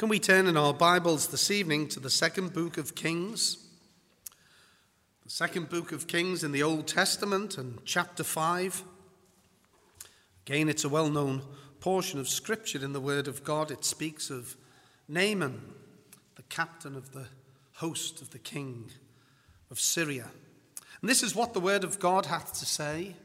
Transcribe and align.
Can 0.00 0.08
we 0.08 0.18
turn 0.18 0.46
in 0.46 0.56
our 0.56 0.72
Bibles 0.72 1.26
this 1.26 1.50
evening 1.50 1.86
to 1.88 2.00
the 2.00 2.08
second 2.08 2.54
book 2.54 2.78
of 2.78 2.94
Kings? 2.94 3.58
The 5.24 5.30
second 5.30 5.68
book 5.68 5.92
of 5.92 6.06
Kings 6.06 6.42
in 6.42 6.52
the 6.52 6.62
Old 6.62 6.86
Testament 6.86 7.58
and 7.58 7.84
chapter 7.84 8.24
5. 8.24 8.82
Again, 10.46 10.70
it's 10.70 10.84
a 10.84 10.88
well 10.88 11.10
known 11.10 11.42
portion 11.80 12.18
of 12.18 12.30
Scripture 12.30 12.82
in 12.82 12.94
the 12.94 13.00
Word 13.00 13.28
of 13.28 13.44
God. 13.44 13.70
It 13.70 13.84
speaks 13.84 14.30
of 14.30 14.56
Naaman, 15.06 15.60
the 16.36 16.44
captain 16.44 16.96
of 16.96 17.12
the 17.12 17.26
host 17.74 18.22
of 18.22 18.30
the 18.30 18.38
king 18.38 18.90
of 19.70 19.78
Syria. 19.78 20.30
And 21.02 21.10
this 21.10 21.22
is 21.22 21.34
what 21.34 21.52
the 21.52 21.60
Word 21.60 21.84
of 21.84 22.00
God 22.00 22.24
hath 22.24 22.54
to 22.54 22.64
say. 22.64 23.16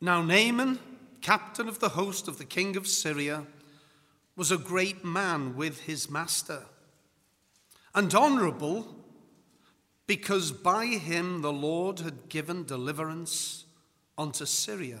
Now, 0.00 0.22
Naaman, 0.22 0.78
captain 1.20 1.66
of 1.66 1.80
the 1.80 1.88
host 1.88 2.28
of 2.28 2.38
the 2.38 2.44
king 2.44 2.76
of 2.76 2.86
Syria, 2.86 3.44
was 4.36 4.50
a 4.50 4.58
great 4.58 5.04
man 5.04 5.56
with 5.56 5.80
his 5.82 6.10
master, 6.10 6.64
and 7.94 8.14
honorable 8.14 9.04
because 10.06 10.52
by 10.52 10.86
him 10.86 11.42
the 11.42 11.52
Lord 11.52 12.00
had 12.00 12.28
given 12.28 12.64
deliverance 12.64 13.64
unto 14.18 14.44
Syria. 14.44 15.00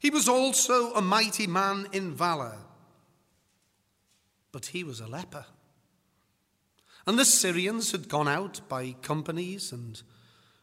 He 0.00 0.10
was 0.10 0.28
also 0.28 0.92
a 0.94 1.02
mighty 1.02 1.46
man 1.46 1.86
in 1.92 2.14
valor, 2.14 2.58
but 4.52 4.66
he 4.66 4.84
was 4.84 5.00
a 5.00 5.06
leper. 5.06 5.46
And 7.06 7.18
the 7.18 7.24
Syrians 7.24 7.92
had 7.92 8.08
gone 8.08 8.28
out 8.28 8.60
by 8.68 8.92
companies 9.02 9.72
and 9.72 10.00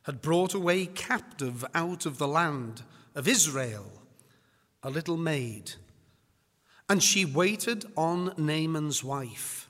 had 0.04 0.22
brought 0.22 0.54
away 0.54 0.86
captive 0.86 1.66
out 1.76 2.06
of 2.06 2.18
the 2.18 2.28
land 2.28 2.84
of 3.14 3.28
Israel 3.28 3.92
a 4.82 4.90
little 4.90 5.18
maid 5.18 5.74
and 6.90 7.04
she 7.04 7.24
waited 7.24 7.86
on 7.96 8.34
Naaman's 8.36 9.04
wife. 9.04 9.70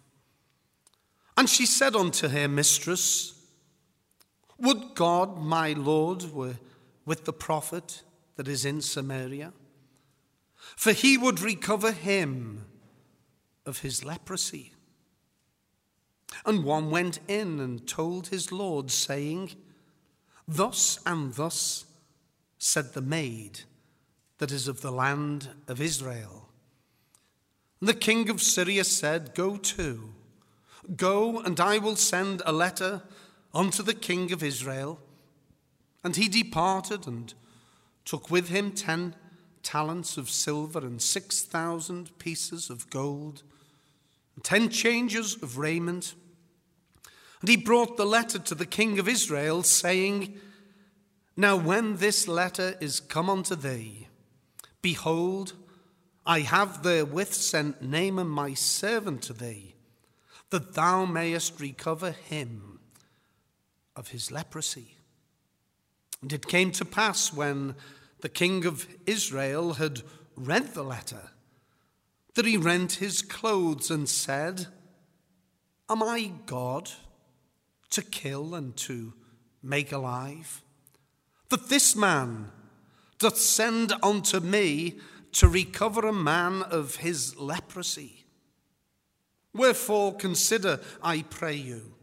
And 1.37 1.49
she 1.49 1.65
said 1.65 1.95
unto 1.95 2.29
her 2.29 2.47
mistress, 2.47 3.33
Would 4.57 4.95
God 4.95 5.37
my 5.37 5.73
Lord 5.73 6.33
were 6.33 6.55
with 7.05 7.25
the 7.25 7.33
prophet 7.33 8.03
that 8.35 8.47
is 8.47 8.65
in 8.65 8.81
Samaria, 8.81 9.51
for 10.75 10.93
he 10.93 11.17
would 11.17 11.41
recover 11.41 11.91
him 11.91 12.65
of 13.65 13.79
his 13.79 14.03
leprosy. 14.03 14.73
And 16.45 16.63
one 16.63 16.91
went 16.91 17.19
in 17.27 17.59
and 17.59 17.87
told 17.87 18.27
his 18.27 18.51
Lord, 18.51 18.91
saying, 18.91 19.51
Thus 20.47 20.99
and 21.05 21.33
thus 21.33 21.85
said 22.57 22.93
the 22.93 23.01
maid 23.01 23.61
that 24.37 24.51
is 24.51 24.67
of 24.67 24.81
the 24.81 24.91
land 24.91 25.49
of 25.67 25.81
Israel. 25.81 26.48
The 27.81 27.93
king 27.93 28.29
of 28.29 28.41
Syria 28.41 28.83
said, 28.83 29.33
Go 29.33 29.55
to, 29.55 30.13
go, 30.95 31.39
and 31.39 31.59
I 31.59 31.77
will 31.77 31.95
send 31.95 32.41
a 32.45 32.51
letter 32.51 33.03
unto 33.53 33.81
the 33.83 33.93
king 33.93 34.31
of 34.33 34.43
Israel. 34.43 34.99
And 36.03 36.15
he 36.15 36.27
departed 36.27 37.07
and 37.07 37.33
took 38.03 38.29
with 38.29 38.49
him 38.49 38.71
ten 38.71 39.15
talents 39.63 40.17
of 40.17 40.29
silver 40.29 40.79
and 40.79 41.01
six 41.01 41.41
thousand 41.41 42.17
pieces 42.17 42.69
of 42.69 42.89
gold, 42.89 43.43
and 44.35 44.43
ten 44.43 44.69
changes 44.69 45.35
of 45.41 45.57
raiment. 45.57 46.15
And 47.41 47.49
he 47.49 47.57
brought 47.57 47.95
the 47.95 48.05
letter 48.05 48.39
to 48.39 48.55
the 48.55 48.65
king 48.65 48.99
of 48.99 49.07
Israel, 49.07 49.63
saying, 49.63 50.37
Now 51.37 51.55
when 51.55 51.97
this 51.97 52.27
letter 52.27 52.75
is 52.81 52.99
come 52.99 53.29
unto 53.29 53.55
thee, 53.55 54.07
behold, 54.81 55.53
I 56.29 56.41
have 56.41 56.83
therewith 56.83 57.33
sent 57.33 57.81
Naaman 57.81 58.27
my 58.27 58.53
servant 58.53 59.23
to 59.23 59.33
thee, 59.33 59.73
that 60.51 60.75
thou 60.75 61.05
mayest 61.05 61.59
recover 61.59 62.11
him 62.11 62.79
of 63.95 64.09
his 64.09 64.29
leprosy. 64.29 64.97
And 66.21 66.31
it 66.31 66.45
came 66.45 66.71
to 66.73 66.85
pass 66.85 67.33
when 67.33 67.73
the 68.19 68.29
king 68.29 68.67
of 68.67 68.85
Israel 69.07 69.73
had 69.73 70.03
read 70.35 70.75
the 70.75 70.83
letter 70.83 71.31
that 72.35 72.45
he 72.45 72.57
rent 72.57 72.93
his 72.93 73.23
clothes 73.23 73.89
and 73.89 74.07
said, 74.07 74.67
Am 75.89 76.03
I 76.03 76.33
God 76.45 76.91
to 77.89 78.03
kill 78.03 78.53
and 78.53 78.77
to 78.77 79.13
make 79.63 79.91
alive? 79.91 80.61
That 81.49 81.69
this 81.69 81.95
man 81.95 82.51
doth 83.17 83.39
send 83.39 83.93
unto 84.03 84.39
me 84.39 84.99
to 85.33 85.47
recover 85.47 86.07
a 86.07 86.13
man 86.13 86.63
of 86.63 86.97
his 86.97 87.37
leprosy. 87.37 88.25
Wherefore 89.53 90.15
consider, 90.15 90.79
I 91.01 91.23
pray 91.29 91.55
you, 91.55 91.95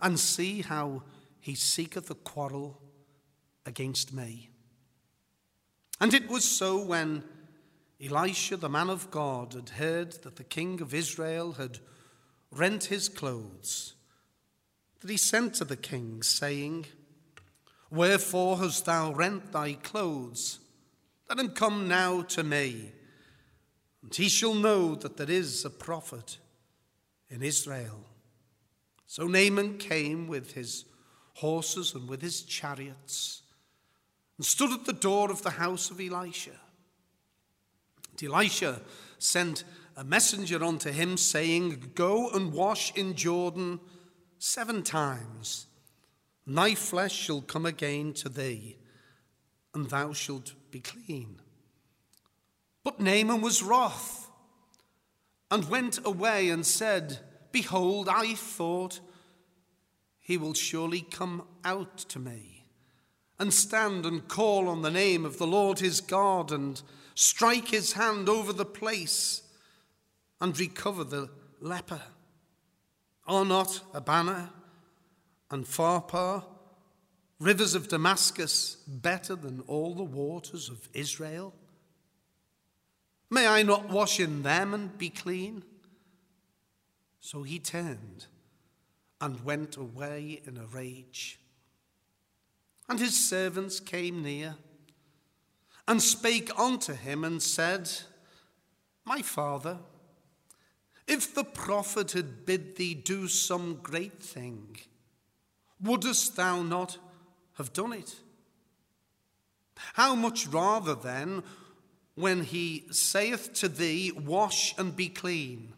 and 0.00 0.18
see 0.18 0.62
how 0.62 1.02
he 1.40 1.54
seeketh 1.54 2.10
a 2.10 2.14
quarrel 2.14 2.80
against 3.66 4.12
me. 4.12 4.50
And 6.00 6.14
it 6.14 6.28
was 6.28 6.44
so 6.44 6.82
when 6.82 7.24
Elisha, 8.00 8.56
the 8.56 8.68
man 8.68 8.90
of 8.90 9.10
God, 9.10 9.54
had 9.54 9.70
heard 9.70 10.12
that 10.22 10.36
the 10.36 10.44
king 10.44 10.80
of 10.80 10.94
Israel 10.94 11.52
had 11.52 11.78
rent 12.50 12.84
his 12.84 13.08
clothes, 13.08 13.94
that 15.00 15.10
he 15.10 15.16
sent 15.16 15.54
to 15.54 15.64
the 15.64 15.76
king, 15.76 16.22
saying, 16.22 16.86
Wherefore 17.90 18.58
hast 18.58 18.84
thou 18.84 19.12
rent 19.12 19.52
thy 19.52 19.72
clothes? 19.74 20.60
Let 21.28 21.38
him 21.38 21.50
come 21.50 21.88
now 21.88 22.22
to 22.22 22.42
me, 22.42 22.92
and 24.02 24.14
he 24.14 24.28
shall 24.28 24.54
know 24.54 24.94
that 24.94 25.16
there 25.16 25.30
is 25.30 25.64
a 25.64 25.70
prophet 25.70 26.38
in 27.28 27.42
Israel. 27.42 28.00
So 29.06 29.26
Naaman 29.26 29.78
came 29.78 30.26
with 30.26 30.52
his 30.52 30.84
horses 31.34 31.94
and 31.94 32.08
with 32.08 32.22
his 32.22 32.42
chariots 32.42 33.42
and 34.38 34.46
stood 34.46 34.72
at 34.72 34.86
the 34.86 34.92
door 34.92 35.30
of 35.30 35.42
the 35.42 35.50
house 35.50 35.90
of 35.90 36.00
Elisha. 36.00 36.58
And 38.10 38.22
Elisha 38.22 38.80
sent 39.18 39.64
a 39.96 40.04
messenger 40.04 40.62
unto 40.62 40.90
him, 40.90 41.16
saying, 41.16 41.92
Go 41.94 42.30
and 42.30 42.52
wash 42.52 42.94
in 42.94 43.14
Jordan 43.14 43.80
seven 44.38 44.82
times, 44.84 45.66
and 46.46 46.56
thy 46.56 46.74
flesh 46.74 47.12
shall 47.12 47.42
come 47.42 47.66
again 47.66 48.12
to 48.14 48.28
thee, 48.28 48.76
and 49.78 49.90
thou 49.90 50.12
shalt 50.12 50.54
be 50.72 50.80
clean. 50.80 51.40
But 52.82 52.98
Naaman 52.98 53.40
was 53.40 53.62
wroth 53.62 54.28
and 55.52 55.70
went 55.70 56.04
away 56.04 56.50
and 56.50 56.66
said, 56.66 57.20
Behold, 57.52 58.08
I 58.08 58.34
thought 58.34 58.98
he 60.18 60.36
will 60.36 60.54
surely 60.54 61.02
come 61.02 61.44
out 61.64 61.96
to 61.96 62.18
me 62.18 62.64
and 63.38 63.54
stand 63.54 64.04
and 64.04 64.26
call 64.26 64.68
on 64.68 64.82
the 64.82 64.90
name 64.90 65.24
of 65.24 65.38
the 65.38 65.46
Lord 65.46 65.78
his 65.78 66.00
God 66.00 66.50
and 66.50 66.82
strike 67.14 67.68
his 67.68 67.92
hand 67.92 68.28
over 68.28 68.52
the 68.52 68.64
place 68.64 69.42
and 70.40 70.58
recover 70.58 71.04
the 71.04 71.30
leper. 71.60 72.02
Are 73.28 73.44
not 73.44 73.80
Abana 73.94 74.52
and 75.52 75.66
Pharpar 75.66 76.42
rivers 77.38 77.74
of 77.74 77.88
Damascus 77.88 78.76
better 78.86 79.36
than 79.36 79.62
all 79.66 79.94
the 79.94 80.04
waters 80.04 80.68
of 80.68 80.88
Israel? 80.92 81.54
May 83.30 83.46
I 83.46 83.62
not 83.62 83.90
wash 83.90 84.18
in 84.20 84.42
them 84.42 84.74
and 84.74 84.96
be 84.96 85.10
clean? 85.10 85.62
So 87.20 87.42
he 87.42 87.58
turned 87.58 88.26
and 89.20 89.44
went 89.44 89.76
away 89.76 90.40
in 90.46 90.56
a 90.56 90.66
rage. 90.66 91.38
And 92.88 92.98
his 92.98 93.28
servants 93.28 93.80
came 93.80 94.22
near 94.22 94.56
and 95.86 96.02
spake 96.02 96.50
unto 96.58 96.94
him 96.94 97.24
and 97.24 97.42
said, 97.42 97.90
My 99.04 99.20
father, 99.22 99.78
if 101.06 101.34
the 101.34 101.44
prophet 101.44 102.12
had 102.12 102.46
bid 102.46 102.76
thee 102.76 102.94
do 102.94 103.28
some 103.28 103.80
great 103.82 104.22
thing, 104.22 104.78
wouldst 105.82 106.36
thou 106.36 106.62
not 106.62 106.98
have 107.58 107.72
done 107.72 107.92
it. 107.92 108.14
How 109.94 110.14
much 110.14 110.46
rather 110.46 110.94
then, 110.94 111.42
when 112.14 112.44
he 112.44 112.86
saith 112.90 113.52
to 113.54 113.68
thee, 113.68 114.12
Wash 114.12 114.76
and 114.78 114.96
be 114.96 115.08
clean? 115.08 115.74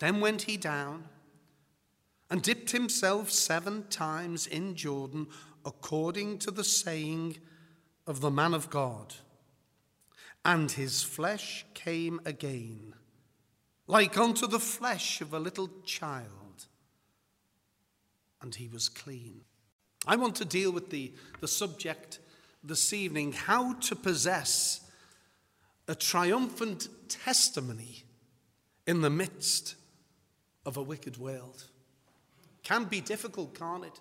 Then 0.00 0.20
went 0.20 0.42
he 0.42 0.56
down 0.56 1.04
and 2.28 2.42
dipped 2.42 2.72
himself 2.72 3.30
seven 3.30 3.84
times 3.88 4.46
in 4.46 4.74
Jordan, 4.74 5.28
according 5.64 6.38
to 6.38 6.50
the 6.50 6.64
saying 6.64 7.36
of 8.06 8.20
the 8.20 8.30
man 8.30 8.54
of 8.54 8.70
God. 8.70 9.14
And 10.44 10.70
his 10.70 11.02
flesh 11.02 11.64
came 11.72 12.20
again, 12.24 12.94
like 13.86 14.18
unto 14.18 14.46
the 14.46 14.58
flesh 14.58 15.20
of 15.20 15.32
a 15.32 15.38
little 15.38 15.70
child, 15.84 16.66
and 18.42 18.54
he 18.54 18.68
was 18.68 18.88
clean. 18.88 19.42
I 20.06 20.16
want 20.16 20.36
to 20.36 20.44
deal 20.44 20.70
with 20.70 20.90
the, 20.90 21.12
the 21.40 21.48
subject 21.48 22.18
this 22.62 22.92
evening 22.92 23.32
how 23.32 23.74
to 23.74 23.96
possess 23.96 24.80
a 25.88 25.94
triumphant 25.94 26.88
testimony 27.08 28.04
in 28.86 29.00
the 29.00 29.10
midst 29.10 29.76
of 30.66 30.76
a 30.76 30.82
wicked 30.82 31.16
world. 31.16 31.64
Can 32.62 32.84
be 32.84 33.00
difficult, 33.00 33.58
can't 33.58 33.84
it? 33.84 34.00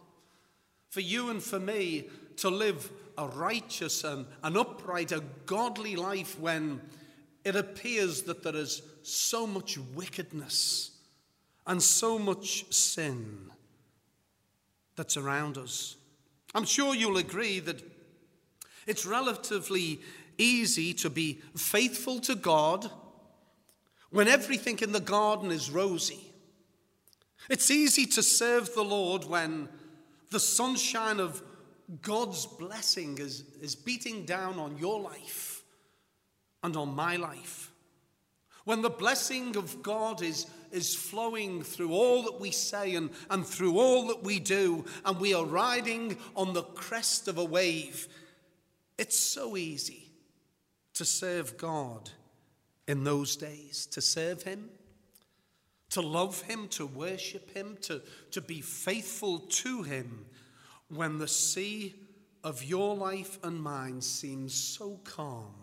For 0.90 1.02
you 1.02 1.30
and 1.30 1.42
for 1.42 1.60
me 1.60 2.10
to 2.38 2.50
live 2.50 2.90
a 3.18 3.28
righteous 3.28 4.04
and 4.04 4.26
an 4.44 4.58
upright, 4.58 5.12
a 5.12 5.24
godly 5.46 5.96
life 5.96 6.40
when 6.40 6.82
it 7.44 7.56
appears 7.56 8.24
that 8.24 8.44
there 8.44 8.56
is 8.56 8.82
so 9.04 9.46
much 9.46 9.78
wickedness 9.78 10.92
and 11.68 11.82
so 11.82 12.18
much 12.18 12.72
sin 12.74 13.52
that's 14.96 15.18
around 15.18 15.58
us. 15.58 15.96
I'm 16.56 16.66
sure 16.66 16.96
you'll 16.96 17.18
agree 17.18 17.60
that 17.62 17.82
it's 18.86 19.06
relatively 19.06 20.02
easy 20.38 20.94
to 20.96 21.10
be 21.10 21.42
faithful 21.56 22.20
to 22.22 22.36
God 22.36 22.90
when 24.10 24.28
everything 24.28 24.80
in 24.80 24.92
the 24.92 25.00
garden 25.00 25.52
is 25.52 25.72
rosy. 25.72 26.20
It's 27.50 27.72
easy 27.72 28.06
to 28.08 28.24
serve 28.24 28.74
the 28.74 28.84
Lord 28.84 29.26
when 29.26 29.68
the 30.30 30.40
sunshine 30.40 31.20
of 31.20 31.42
God's 32.02 32.46
blessing 32.46 33.18
is, 33.18 33.44
is 33.62 33.76
beating 33.76 34.26
down 34.26 34.60
on 34.60 34.78
your 34.78 35.00
life 35.00 35.64
and 36.62 36.78
on 36.78 36.96
my 36.96 37.18
life. 37.18 37.72
When 38.66 38.82
the 38.82 38.90
blessing 38.90 39.58
of 39.58 39.84
God 39.84 40.22
is, 40.22 40.48
is 40.74 40.96
flowing 40.96 41.62
through 41.62 41.92
all 41.92 42.24
that 42.24 42.40
we 42.40 42.52
say 42.52 42.96
and, 42.96 43.10
and 43.30 43.46
through 43.46 43.80
all 43.80 44.08
that 44.08 44.24
we 44.24 44.40
do, 44.40 44.84
and 45.06 45.20
we 45.20 45.34
are 45.34 45.46
riding 45.46 46.18
on 46.36 46.54
the 46.54 46.64
crest 46.64 47.28
of 47.28 47.38
a 47.38 47.46
wave, 47.46 48.08
it's 48.98 49.18
so 49.18 49.56
easy 49.56 50.12
to 50.94 51.06
serve 51.06 51.58
God 51.58 52.10
in 52.88 53.04
those 53.04 53.36
days, 53.36 53.86
to 53.88 54.02
serve 54.02 54.44
Him, 54.44 54.70
to 55.92 56.02
love 56.02 56.42
Him, 56.42 56.68
to 56.70 56.86
worship 56.86 57.56
Him, 57.56 57.78
to, 57.82 58.02
to 58.32 58.42
be 58.42 58.62
faithful 58.62 59.40
to 59.40 59.84
Him 59.84 60.26
when 60.90 61.18
the 61.18 61.28
sea 61.28 61.96
of 62.44 62.64
your 62.64 62.96
life 62.96 63.40
and 63.44 63.62
mine 63.62 64.02
seems 64.02 64.54
so 64.54 65.00
calm 65.04 65.54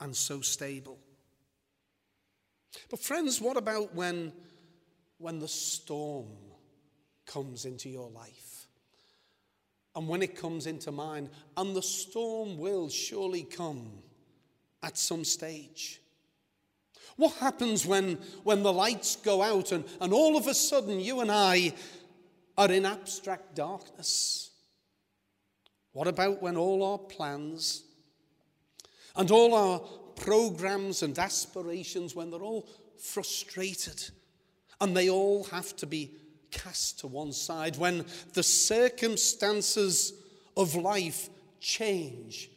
and 0.00 0.14
so 0.14 0.40
stable. 0.40 0.98
But, 2.90 3.00
friends, 3.00 3.40
what 3.40 3.56
about 3.56 3.94
when, 3.94 4.32
when 5.18 5.38
the 5.38 5.48
storm 5.48 6.28
comes 7.26 7.64
into 7.64 7.88
your 7.88 8.10
life? 8.10 8.66
And 9.94 10.08
when 10.08 10.22
it 10.22 10.36
comes 10.36 10.66
into 10.66 10.92
mine, 10.92 11.28
and 11.56 11.74
the 11.74 11.82
storm 11.82 12.58
will 12.58 12.88
surely 12.88 13.42
come 13.42 13.90
at 14.82 14.96
some 14.96 15.24
stage. 15.24 16.00
What 17.16 17.34
happens 17.34 17.84
when, 17.84 18.14
when 18.44 18.62
the 18.62 18.72
lights 18.72 19.16
go 19.16 19.42
out 19.42 19.72
and, 19.72 19.84
and 20.00 20.12
all 20.12 20.36
of 20.36 20.46
a 20.46 20.54
sudden 20.54 21.00
you 21.00 21.20
and 21.20 21.32
I 21.32 21.72
are 22.56 22.70
in 22.70 22.86
abstract 22.86 23.56
darkness? 23.56 24.50
What 25.92 26.06
about 26.06 26.40
when 26.40 26.56
all 26.56 26.84
our 26.84 26.98
plans 26.98 27.82
and 29.16 29.30
all 29.32 29.52
our 29.52 29.80
programs 30.20 31.02
and 31.02 31.18
aspirations, 31.18 32.14
when 32.14 32.30
they're 32.30 32.40
all 32.40 32.68
frustrated 32.98 34.10
and 34.80 34.96
they 34.96 35.10
all 35.10 35.44
have 35.44 35.74
to 35.76 35.86
be 35.86 36.12
cast 36.50 37.00
to 37.00 37.06
one 37.06 37.32
side, 37.32 37.76
when 37.76 38.04
the 38.34 38.42
circumstances 38.42 40.12
of 40.56 40.74
life 40.74 41.28
change 41.60 42.50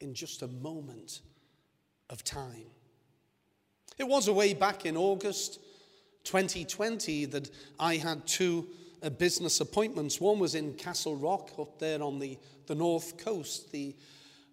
in 0.00 0.14
just 0.14 0.42
a 0.42 0.48
moment 0.48 1.20
of 2.08 2.24
time. 2.24 2.66
It 3.98 4.08
was 4.08 4.28
a 4.28 4.32
way 4.32 4.54
back 4.54 4.86
in 4.86 4.96
August 4.96 5.60
2020 6.24 7.26
that 7.26 7.50
I 7.78 7.96
had 7.96 8.26
two 8.26 8.66
uh, 9.02 9.10
business 9.10 9.60
appointments. 9.60 10.20
One 10.20 10.38
was 10.38 10.54
in 10.54 10.74
Castle 10.74 11.16
Rock, 11.16 11.50
up 11.58 11.78
there 11.78 12.02
on 12.02 12.18
the, 12.18 12.38
the 12.66 12.74
north 12.74 13.22
coast. 13.22 13.70
The, 13.72 13.94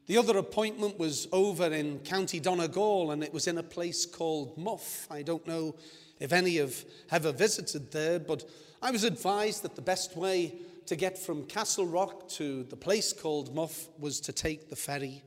the 0.07 0.17
other 0.17 0.37
appointment 0.37 0.97
was 0.97 1.27
over 1.33 1.65
in 1.65 1.99
County 1.99 2.39
Donegal, 2.39 3.11
and 3.11 3.21
it 3.21 3.33
was 3.33 3.47
in 3.47 3.57
a 3.57 3.63
place 3.63 4.05
called 4.05 4.57
Muff. 4.57 5.05
I 5.11 5.21
don't 5.21 5.45
know 5.45 5.75
if 6.21 6.31
any 6.31 6.59
of 6.59 6.85
have 7.09 7.25
ever 7.25 7.37
visited 7.37 7.91
there, 7.91 8.17
but 8.17 8.49
I 8.81 8.91
was 8.91 9.03
advised 9.03 9.63
that 9.63 9.75
the 9.75 9.81
best 9.81 10.15
way 10.15 10.55
to 10.85 10.95
get 10.95 11.17
from 11.17 11.43
Castle 11.43 11.85
Rock 11.85 12.29
to 12.29 12.63
the 12.63 12.77
place 12.77 13.11
called 13.11 13.53
Muff 13.53 13.89
was 13.99 14.21
to 14.21 14.31
take 14.31 14.69
the 14.69 14.77
ferry 14.77 15.23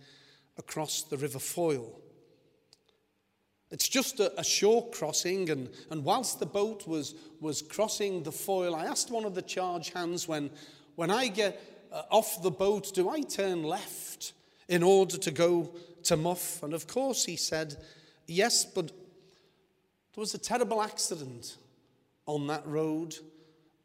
across 0.56 1.02
the 1.02 1.18
River 1.18 1.38
Foyle. 1.38 2.00
It's 3.70 3.86
just 3.86 4.18
a, 4.18 4.40
a, 4.40 4.42
shore 4.42 4.88
crossing, 4.90 5.50
and, 5.50 5.68
and 5.90 6.02
whilst 6.04 6.40
the 6.40 6.46
boat 6.46 6.88
was, 6.88 7.14
was 7.38 7.60
crossing 7.60 8.22
the 8.22 8.32
Foyle, 8.32 8.74
I 8.74 8.86
asked 8.86 9.10
one 9.10 9.26
of 9.26 9.34
the 9.34 9.42
charge 9.42 9.90
hands 9.90 10.26
when, 10.26 10.50
when 10.96 11.10
I 11.10 11.28
get 11.28 11.62
uh, 11.92 12.02
off 12.10 12.42
the 12.42 12.50
boat, 12.50 12.94
do 12.94 13.10
I 13.10 13.20
turn 13.20 13.62
left 13.62 14.32
in 14.70 14.82
order 14.82 15.18
to 15.18 15.30
go 15.30 15.74
to 16.04 16.16
Muff? 16.16 16.62
And 16.62 16.72
of 16.72 16.86
course 16.86 17.26
he 17.26 17.36
said, 17.36 17.76
yes, 18.26 18.64
but 18.64 18.86
there 18.86 20.22
was 20.22 20.32
a 20.32 20.38
terrible 20.38 20.80
accident 20.80 21.58
on 22.24 22.46
that 22.46 22.66
road 22.66 23.16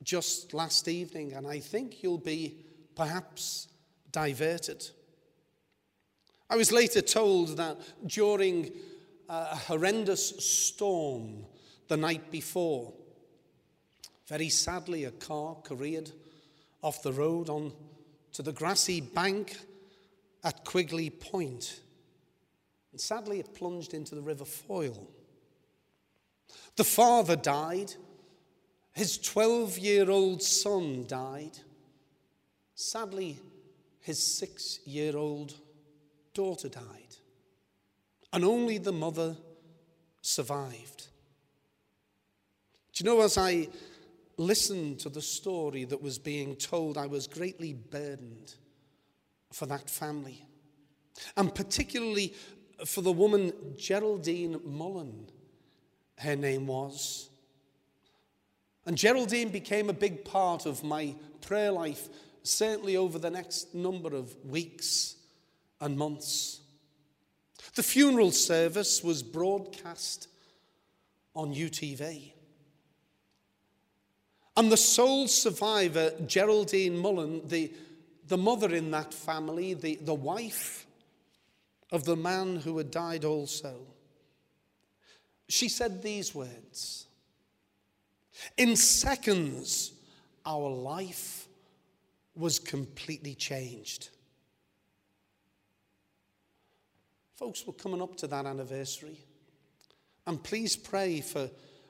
just 0.04 0.54
last 0.54 0.88
evening, 0.88 1.34
and 1.34 1.48
I 1.48 1.60
think 1.60 2.04
you'll 2.04 2.20
be 2.20 2.58
perhaps 2.96 3.68
diverted. 4.12 4.88
I 6.50 6.56
was 6.56 6.72
later 6.72 7.02
told 7.02 7.58
that 7.58 7.78
during 8.06 8.72
a 9.28 9.56
horrendous 9.56 10.30
storm 10.46 11.46
the 11.88 11.98
night 11.98 12.30
before. 12.30 12.94
Very 14.28 14.50
sadly, 14.50 15.06
a 15.06 15.12
car 15.12 15.56
careered 15.64 16.12
off 16.84 17.02
the 17.02 17.14
road 17.14 17.50
on 17.50 17.74
to 18.34 18.44
the 18.44 18.52
grassy 18.52 19.02
bank 19.02 19.58
at 20.46 20.64
Quigley 20.64 21.10
Point. 21.10 21.82
And 22.92 23.02
sadly, 23.02 23.40
it 23.40 23.54
plunged 23.54 23.94
into 23.94 24.16
the 24.16 24.22
River 24.22 24.46
Foyle. 24.46 25.10
The 26.78 26.84
father 26.86 27.36
died. 27.36 27.94
His 28.94 29.18
12 29.18 29.78
year 29.80 30.10
old 30.10 30.42
son 30.42 31.06
died. 31.08 31.58
Sadly, 32.76 33.40
his 34.00 34.24
six 34.24 34.80
year 34.86 35.18
old 35.18 35.56
daughter 36.34 36.70
died 36.70 37.16
and 38.32 38.44
only 38.44 38.78
the 38.78 38.92
mother 38.92 39.36
survived. 40.22 41.08
Do 42.94 43.04
you 43.04 43.10
know, 43.10 43.22
as 43.22 43.38
I 43.38 43.70
listened 44.38 45.00
to 45.00 45.10
the 45.10 45.22
story 45.22 45.86
that 45.86 46.02
was 46.02 46.20
being 46.20 46.56
told, 46.56 46.98
I 46.98 47.08
was 47.08 47.28
greatly 47.28 47.74
burdened 47.74 48.56
for 49.56 49.66
that 49.68 49.90
family, 49.90 50.46
and 51.38 51.56
particularly 51.56 52.34
for 52.86 53.00
the 53.00 53.12
woman 53.12 53.54
Geraldine 53.78 54.60
Mullen, 54.66 55.30
her 56.18 56.36
name 56.36 56.68
was. 56.68 57.30
And 58.86 58.98
Geraldine 58.98 59.48
became 59.48 59.90
a 59.90 59.94
big 59.94 60.26
part 60.26 60.66
of 60.66 60.84
my 60.84 61.16
prayer 61.40 61.72
life, 61.72 62.10
certainly 62.44 62.98
over 62.98 63.18
the 63.18 63.30
next 63.30 63.74
number 63.74 64.14
of 64.14 64.36
weeks 64.44 65.16
and 65.80 65.98
months. 65.98 66.60
The 67.76 67.84
funeral 67.84 68.32
service 68.32 69.02
was 69.06 69.24
broadcast 69.24 70.28
on 71.34 71.56
UTV. 71.56 72.34
And 74.58 74.70
the 74.70 74.76
sole 74.76 75.30
survivor, 75.30 76.12
Geraldine 76.28 76.98
Mullen, 76.98 77.48
the, 77.48 77.74
the 78.28 78.38
mother 78.38 78.74
in 78.74 78.92
that 78.92 79.14
family, 79.14 79.74
the, 79.74 79.96
the 79.96 80.14
wife 80.14 80.86
of 81.92 82.04
the 82.06 82.16
man 82.16 82.58
who 82.58 82.78
had 82.78 82.92
died 82.92 83.24
also, 83.24 83.76
she 85.48 85.70
said 85.70 86.02
these 86.02 86.34
words 86.34 87.08
In 88.58 88.76
seconds, 88.76 89.94
our 90.46 90.70
life 90.70 91.48
was 92.36 92.60
completely 92.60 93.36
changed. 93.36 94.10
Folks, 97.36 97.66
we're 97.68 97.74
coming 97.74 98.02
up 98.02 98.16
to 98.18 98.28
that 98.28 98.46
anniversary. 98.46 99.20
And 100.28 100.42
please 100.42 100.76
pray 100.76 101.22
for, 101.22 101.50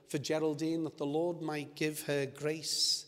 for 0.10 0.18
Geraldine 0.18 0.84
that 0.84 0.98
the 0.98 1.06
Lord 1.06 1.42
might 1.42 1.76
give 1.76 2.02
her 2.04 2.26
grace 2.26 3.06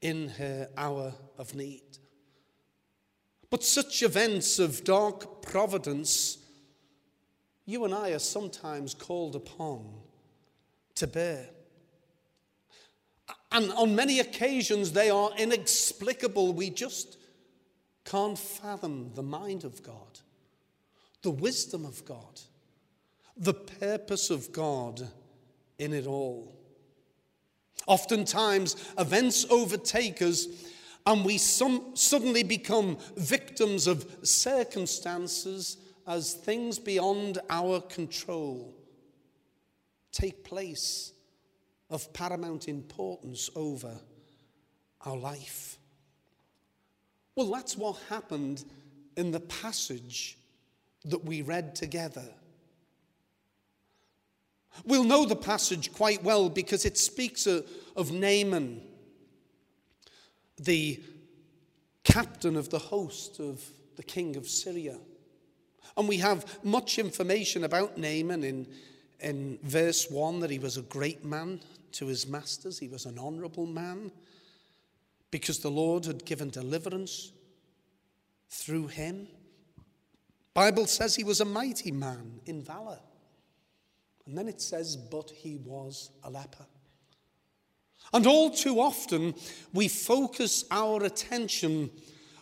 in 0.00 0.28
her 0.28 0.68
hour 0.76 1.12
of 1.38 1.54
need. 1.54 1.82
But 3.52 3.62
such 3.62 4.02
events 4.02 4.58
of 4.58 4.82
dark 4.82 5.42
providence, 5.42 6.38
you 7.66 7.84
and 7.84 7.92
I 7.92 8.12
are 8.12 8.18
sometimes 8.18 8.94
called 8.94 9.36
upon 9.36 9.92
to 10.94 11.06
bear. 11.06 11.50
And 13.50 13.70
on 13.72 13.94
many 13.94 14.20
occasions, 14.20 14.92
they 14.92 15.10
are 15.10 15.32
inexplicable. 15.36 16.54
We 16.54 16.70
just 16.70 17.18
can't 18.06 18.38
fathom 18.38 19.10
the 19.14 19.22
mind 19.22 19.64
of 19.64 19.82
God 19.82 20.20
the 21.20 21.30
wisdom 21.30 21.84
of 21.84 22.04
God, 22.06 22.40
the 23.36 23.54
purpose 23.54 24.30
of 24.30 24.50
God 24.50 25.06
in 25.78 25.92
it 25.92 26.06
all. 26.06 26.58
Oftentimes, 27.86 28.76
events 28.98 29.44
overtake 29.50 30.22
us 30.22 30.46
and 31.06 31.24
we 31.24 31.38
some, 31.38 31.94
suddenly 31.94 32.42
become 32.42 32.96
victims 33.16 33.86
of 33.86 34.06
circumstances 34.22 35.78
as 36.06 36.34
things 36.34 36.78
beyond 36.78 37.38
our 37.50 37.80
control 37.80 38.74
take 40.12 40.44
place 40.44 41.12
of 41.90 42.12
paramount 42.12 42.68
importance 42.68 43.50
over 43.56 43.98
our 45.04 45.16
life. 45.16 45.78
Well, 47.34 47.50
that's 47.50 47.76
what 47.76 47.98
happened 48.08 48.64
in 49.16 49.30
the 49.30 49.40
passage 49.40 50.38
that 51.04 51.24
we 51.24 51.42
read 51.42 51.74
together. 51.74 52.28
We'll 54.84 55.04
know 55.04 55.26
the 55.26 55.36
passage 55.36 55.92
quite 55.92 56.22
well 56.22 56.48
because 56.48 56.84
it 56.84 56.96
speaks 56.96 57.46
of 57.46 58.12
Naaman, 58.12 58.82
the 60.64 61.00
captain 62.04 62.56
of 62.56 62.70
the 62.70 62.78
host 62.78 63.40
of 63.40 63.62
the 63.96 64.02
king 64.02 64.36
of 64.36 64.48
Syria. 64.48 64.98
And 65.96 66.08
we 66.08 66.18
have 66.18 66.64
much 66.64 66.98
information 66.98 67.64
about 67.64 67.98
Naaman 67.98 68.44
in, 68.44 68.66
in 69.20 69.58
verse 69.62 70.10
1 70.10 70.40
that 70.40 70.50
he 70.50 70.58
was 70.58 70.76
a 70.76 70.82
great 70.82 71.24
man 71.24 71.60
to 71.92 72.06
his 72.06 72.26
masters, 72.26 72.78
he 72.78 72.88
was 72.88 73.04
an 73.04 73.18
honorable 73.18 73.66
man 73.66 74.10
because 75.30 75.58
the 75.58 75.70
Lord 75.70 76.06
had 76.06 76.24
given 76.24 76.50
deliverance 76.50 77.32
through 78.48 78.88
him. 78.88 79.28
Bible 80.54 80.86
says 80.86 81.16
he 81.16 81.24
was 81.24 81.40
a 81.40 81.44
mighty 81.44 81.90
man 81.90 82.40
in 82.46 82.62
valor. 82.62 82.98
And 84.26 84.36
then 84.36 84.48
it 84.48 84.60
says, 84.60 84.96
but 84.96 85.30
he 85.30 85.56
was 85.56 86.10
a 86.22 86.30
leper. 86.30 86.66
And 88.12 88.26
all 88.26 88.50
too 88.50 88.80
often, 88.80 89.34
we 89.72 89.88
focus 89.88 90.64
our 90.70 91.02
attention 91.02 91.90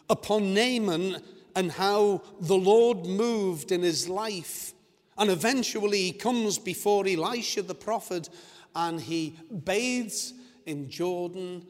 upon 0.09 0.53
Naaman 0.53 1.23
and 1.55 1.71
how 1.71 2.23
the 2.41 2.57
Lord 2.57 3.07
moved 3.07 3.71
in 3.73 3.83
his 3.83 4.09
life. 4.09 4.73
And 5.17 5.31
eventually, 5.31 6.03
he 6.03 6.13
comes 6.13 6.59
before 6.59 7.07
Elisha 7.07 7.63
the 7.63 7.75
prophet 7.75 8.29
and 8.75 9.01
he 9.01 9.37
bathes 9.65 10.33
in 10.67 10.89
Jordan, 10.89 11.67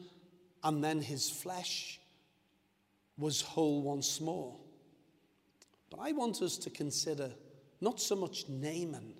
and 0.63 0.83
then 0.83 1.01
his 1.01 1.29
flesh 1.29 1.99
was 3.17 3.41
whole 3.41 3.81
once 3.81 4.21
more. 4.21 4.55
But 5.89 5.99
I 5.99 6.11
want 6.11 6.41
us 6.41 6.57
to 6.59 6.69
consider 6.69 7.31
not 7.81 7.99
so 7.99 8.15
much 8.15 8.47
Naaman 8.47 9.13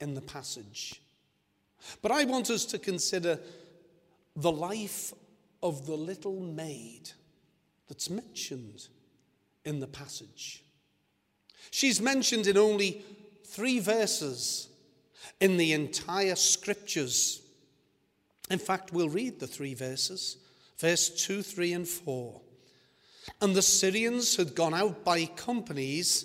in 0.00 0.14
the 0.14 0.20
passage, 0.20 1.00
but 2.02 2.12
I 2.12 2.24
want 2.24 2.50
us 2.50 2.64
to 2.66 2.78
consider 2.78 3.38
the 4.36 4.52
life 4.52 5.12
of 5.62 5.86
the 5.86 5.96
little 5.96 6.40
maid 6.40 7.10
that's 7.88 8.08
mentioned 8.08 8.88
in 9.64 9.80
the 9.80 9.86
passage. 9.86 10.64
She's 11.70 12.00
mentioned 12.00 12.46
in 12.46 12.56
only 12.56 13.04
three 13.44 13.80
verses 13.80 14.68
in 15.40 15.56
the 15.56 15.72
entire 15.72 16.36
scriptures. 16.36 17.42
In 18.50 18.58
fact, 18.58 18.92
we'll 18.92 19.08
read 19.08 19.40
the 19.40 19.46
three 19.46 19.74
verses 19.74 20.36
verse 20.80 21.10
2, 21.10 21.42
3, 21.42 21.72
and 21.74 21.88
4. 21.88 22.40
And 23.42 23.54
the 23.54 23.62
Syrians 23.62 24.36
had 24.36 24.54
gone 24.54 24.72
out 24.72 25.04
by 25.04 25.26
companies 25.26 26.24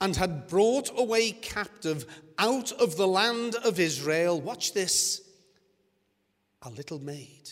and 0.00 0.14
had 0.14 0.46
brought 0.46 0.90
away 0.96 1.32
captive 1.32 2.04
out 2.38 2.70
of 2.72 2.96
the 2.96 3.08
land 3.08 3.54
of 3.64 3.80
Israel. 3.80 4.40
Watch 4.40 4.74
this 4.74 5.22
a 6.62 6.70
little 6.70 6.98
maid. 6.98 7.50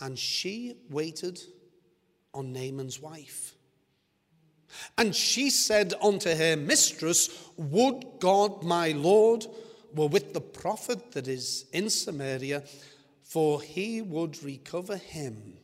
And 0.00 0.18
she 0.18 0.76
waited 0.90 1.40
on 2.34 2.52
Naaman's 2.52 3.00
wife. 3.00 3.54
And 4.96 5.14
she 5.14 5.50
said 5.50 5.94
unto 6.02 6.34
her 6.34 6.56
mistress, 6.56 7.50
Would 7.56 8.04
God 8.20 8.62
my 8.62 8.92
Lord 8.92 9.46
were 9.94 10.08
with 10.08 10.34
the 10.34 10.40
prophet 10.40 11.12
that 11.12 11.28
is 11.28 11.66
in 11.72 11.90
Samaria, 11.90 12.62
for 13.22 13.60
he 13.60 14.02
would 14.02 14.42
recover 14.42 14.96
him 14.96 15.54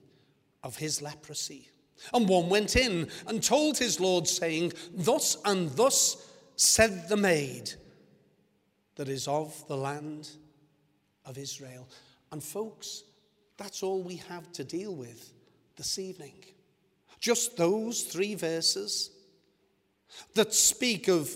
of 0.63 0.77
his 0.77 1.03
leprosy. 1.03 1.69
And 2.13 2.29
one 2.29 2.49
went 2.49 2.77
in 2.77 3.09
and 3.27 3.43
told 3.43 3.79
his 3.79 4.01
Lord, 4.01 4.27
saying, 4.27 4.73
Thus 4.93 5.37
and 5.45 5.71
thus 5.71 6.31
said 6.57 7.09
the 7.09 7.17
maid 7.17 7.73
that 8.97 9.09
is 9.09 9.27
of 9.29 9.67
the 9.69 9.77
land 9.77 10.29
of 11.25 11.39
Israel. 11.39 11.89
And 12.35 12.43
folks, 12.43 13.05
that's 13.57 13.85
all 13.85 14.03
we 14.03 14.17
have 14.17 14.51
to 14.55 14.65
deal 14.65 14.93
with 14.93 15.33
this 15.77 16.01
evening. 16.01 16.35
Just 17.21 17.57
those 17.57 18.03
three 18.03 18.35
verses 18.35 19.13
that 20.35 20.53
speak 20.53 21.07
of 21.07 21.31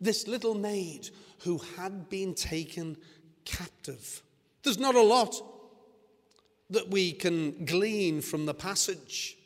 this 0.00 0.26
little 0.26 0.56
maid 0.56 1.10
who 1.44 1.58
had 1.76 2.08
been 2.08 2.34
taken 2.34 2.96
captive. 3.44 4.20
There's 4.64 4.80
not 4.80 4.96
a 4.96 5.02
lot 5.02 5.40
that 6.70 6.88
we 6.88 7.12
can 7.12 7.64
glean 7.64 8.20
from 8.20 8.44
the 8.44 8.54
passage. 8.54 9.38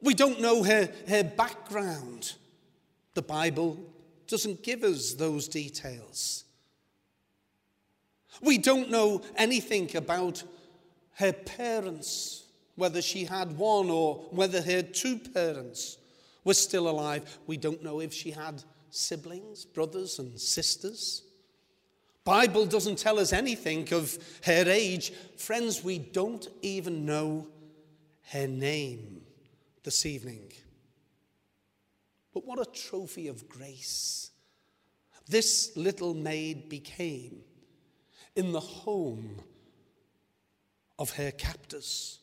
We 0.00 0.12
don't 0.12 0.40
know 0.40 0.64
her, 0.64 0.90
her 1.06 1.22
background. 1.22 2.32
The 3.14 3.22
Bible 3.22 3.78
doesn't 4.26 4.64
give 4.64 4.82
us 4.82 5.14
those 5.14 5.46
details. 5.46 6.42
We 8.40 8.58
don't 8.58 8.90
know 8.90 9.22
anything 9.36 9.94
about 9.96 10.42
her 11.14 11.32
parents, 11.32 12.44
whether 12.76 13.02
she 13.02 13.24
had 13.24 13.56
one 13.56 13.90
or 13.90 14.16
whether 14.30 14.62
her 14.62 14.82
two 14.82 15.18
parents 15.18 15.98
were 16.44 16.54
still 16.54 16.88
alive. 16.88 17.38
We 17.46 17.56
don't 17.56 17.82
know 17.82 18.00
if 18.00 18.12
she 18.12 18.30
had 18.30 18.62
siblings, 18.90 19.64
brothers 19.64 20.18
and 20.18 20.40
sisters. 20.40 21.22
Bible 22.24 22.66
doesn't 22.66 22.98
tell 22.98 23.18
us 23.18 23.32
anything 23.32 23.92
of 23.92 24.16
her 24.44 24.64
age. 24.66 25.12
Friends, 25.36 25.82
we 25.82 25.98
don't 25.98 26.46
even 26.62 27.04
know 27.04 27.48
her 28.30 28.46
name 28.46 29.22
this 29.82 30.06
evening. 30.06 30.52
But 32.32 32.46
what 32.46 32.60
a 32.60 32.70
trophy 32.70 33.28
of 33.28 33.48
grace 33.48 34.30
this 35.28 35.76
little 35.76 36.14
maid 36.14 36.68
became 36.68 37.42
in 38.36 38.52
the 38.52 38.60
home 38.60 39.36
of 40.98 41.10
her 41.12 41.30
captors. 41.30 42.18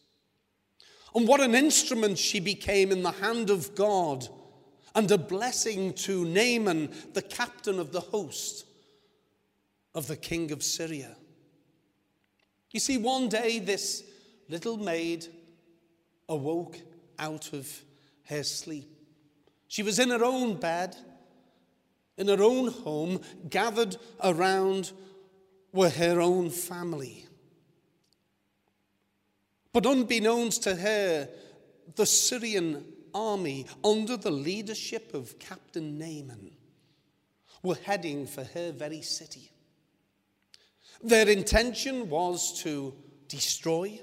And 1.15 1.27
what 1.27 1.41
an 1.41 1.55
instrument 1.55 2.17
she 2.17 2.39
became 2.39 2.91
in 2.91 3.03
the 3.03 3.11
hand 3.11 3.49
of 3.49 3.75
God 3.75 4.27
and 4.95 5.09
a 5.11 5.17
blessing 5.17 5.93
to 5.93 6.25
Naaman, 6.25 6.93
the 7.13 7.21
captain 7.21 7.79
of 7.79 7.91
the 7.91 7.99
host 7.99 8.65
of 9.95 10.07
the 10.07 10.15
king 10.15 10.51
of 10.51 10.63
Syria. 10.63 11.15
You 12.71 12.79
see, 12.79 12.97
one 12.97 13.29
day 13.29 13.59
this 13.59 14.03
little 14.47 14.77
maid 14.77 15.25
awoke 16.27 16.77
out 17.17 17.53
of 17.53 17.67
her 18.25 18.43
sleep. 18.43 18.87
She 19.67 19.83
was 19.83 19.99
in 19.99 20.09
her 20.09 20.23
own 20.23 20.55
bed, 20.55 20.95
in 22.17 22.27
her 22.27 22.41
own 22.41 22.71
home, 22.71 23.21
gathered 23.49 23.97
around 24.23 24.91
with 25.71 25.95
her 25.97 26.19
own 26.19 26.49
family. 26.49 27.25
But 29.71 29.85
unbeknownst 29.85 30.63
to 30.63 30.75
her, 30.75 31.29
the 31.95 32.05
Syrian 32.05 32.85
army, 33.13 33.65
under 33.83 34.17
the 34.17 34.31
leadership 34.31 35.13
of 35.13 35.37
Captain 35.39 35.97
Naaman, 35.97 36.51
were 37.63 37.77
heading 37.83 38.25
for 38.25 38.43
her 38.43 38.71
very 38.71 39.01
city. 39.01 39.51
Their 41.03 41.29
intention 41.29 42.09
was 42.09 42.61
to 42.63 42.93
destroy, 43.27 44.01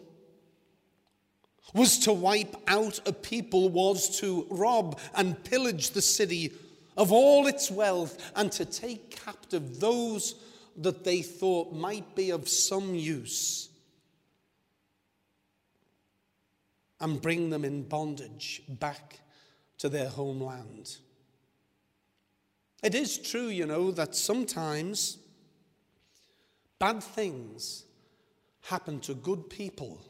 was 1.74 1.98
to 2.00 2.12
wipe 2.12 2.56
out 2.68 3.00
a 3.06 3.12
people, 3.12 3.68
was 3.68 4.20
to 4.20 4.46
rob 4.50 4.98
and 5.14 5.42
pillage 5.44 5.90
the 5.90 6.02
city 6.02 6.52
of 6.96 7.12
all 7.12 7.46
its 7.46 7.70
wealth, 7.70 8.32
and 8.36 8.50
to 8.52 8.64
take 8.64 9.10
captive 9.24 9.80
those 9.80 10.36
that 10.78 11.04
they 11.04 11.22
thought 11.22 11.72
might 11.72 12.14
be 12.14 12.30
of 12.30 12.48
some 12.48 12.94
use 12.94 13.68
and 17.00 17.20
bring 17.20 17.50
them 17.50 17.64
in 17.64 17.82
bondage 17.82 18.62
back 18.68 19.20
to 19.78 19.88
their 19.88 20.08
homeland. 20.08 20.96
It 22.82 22.94
is 22.94 23.18
true, 23.18 23.48
you 23.48 23.66
know, 23.66 23.90
that 23.92 24.14
sometimes 24.14 25.18
bad 26.78 27.02
things 27.02 27.84
happen 28.62 29.00
to 29.00 29.14
good 29.14 29.48
people 29.48 30.00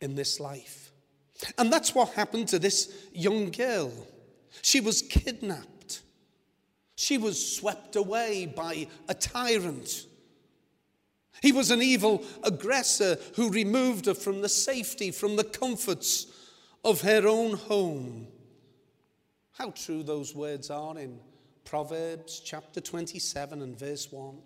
in 0.00 0.14
this 0.14 0.40
life. 0.40 0.92
And 1.58 1.72
that's 1.72 1.94
what 1.94 2.10
happened 2.10 2.48
to 2.48 2.58
this 2.58 3.08
young 3.12 3.50
girl. 3.50 3.92
She 4.62 4.80
was 4.80 5.02
kidnapped. 5.02 5.73
She 6.96 7.18
was 7.18 7.56
swept 7.56 7.96
away 7.96 8.46
by 8.46 8.86
a 9.08 9.14
tyrant. 9.14 10.06
He 11.42 11.52
was 11.52 11.70
an 11.70 11.82
evil 11.82 12.24
aggressor 12.42 13.18
who 13.34 13.50
removed 13.50 14.06
her 14.06 14.14
from 14.14 14.40
the 14.40 14.48
safety, 14.48 15.10
from 15.10 15.36
the 15.36 15.44
comforts 15.44 16.26
of 16.84 17.00
her 17.00 17.26
own 17.26 17.56
home. 17.56 18.28
How 19.52 19.70
true 19.70 20.02
those 20.02 20.34
words 20.34 20.70
are 20.70 20.98
in 20.98 21.20
Proverbs 21.64 22.40
chapter 22.44 22.80
27 22.80 23.62
and 23.62 23.78
verse 23.78 24.10
1. 24.10 24.38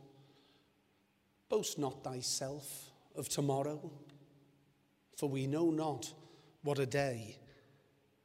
Boast 1.49 1.79
not 1.79 2.05
thyself 2.05 2.91
of 3.17 3.29
tomorrow, 3.29 3.91
for 5.17 5.29
we 5.29 5.47
know 5.47 5.71
not 5.71 6.13
what 6.63 6.79
a 6.79 6.87
day 6.87 7.39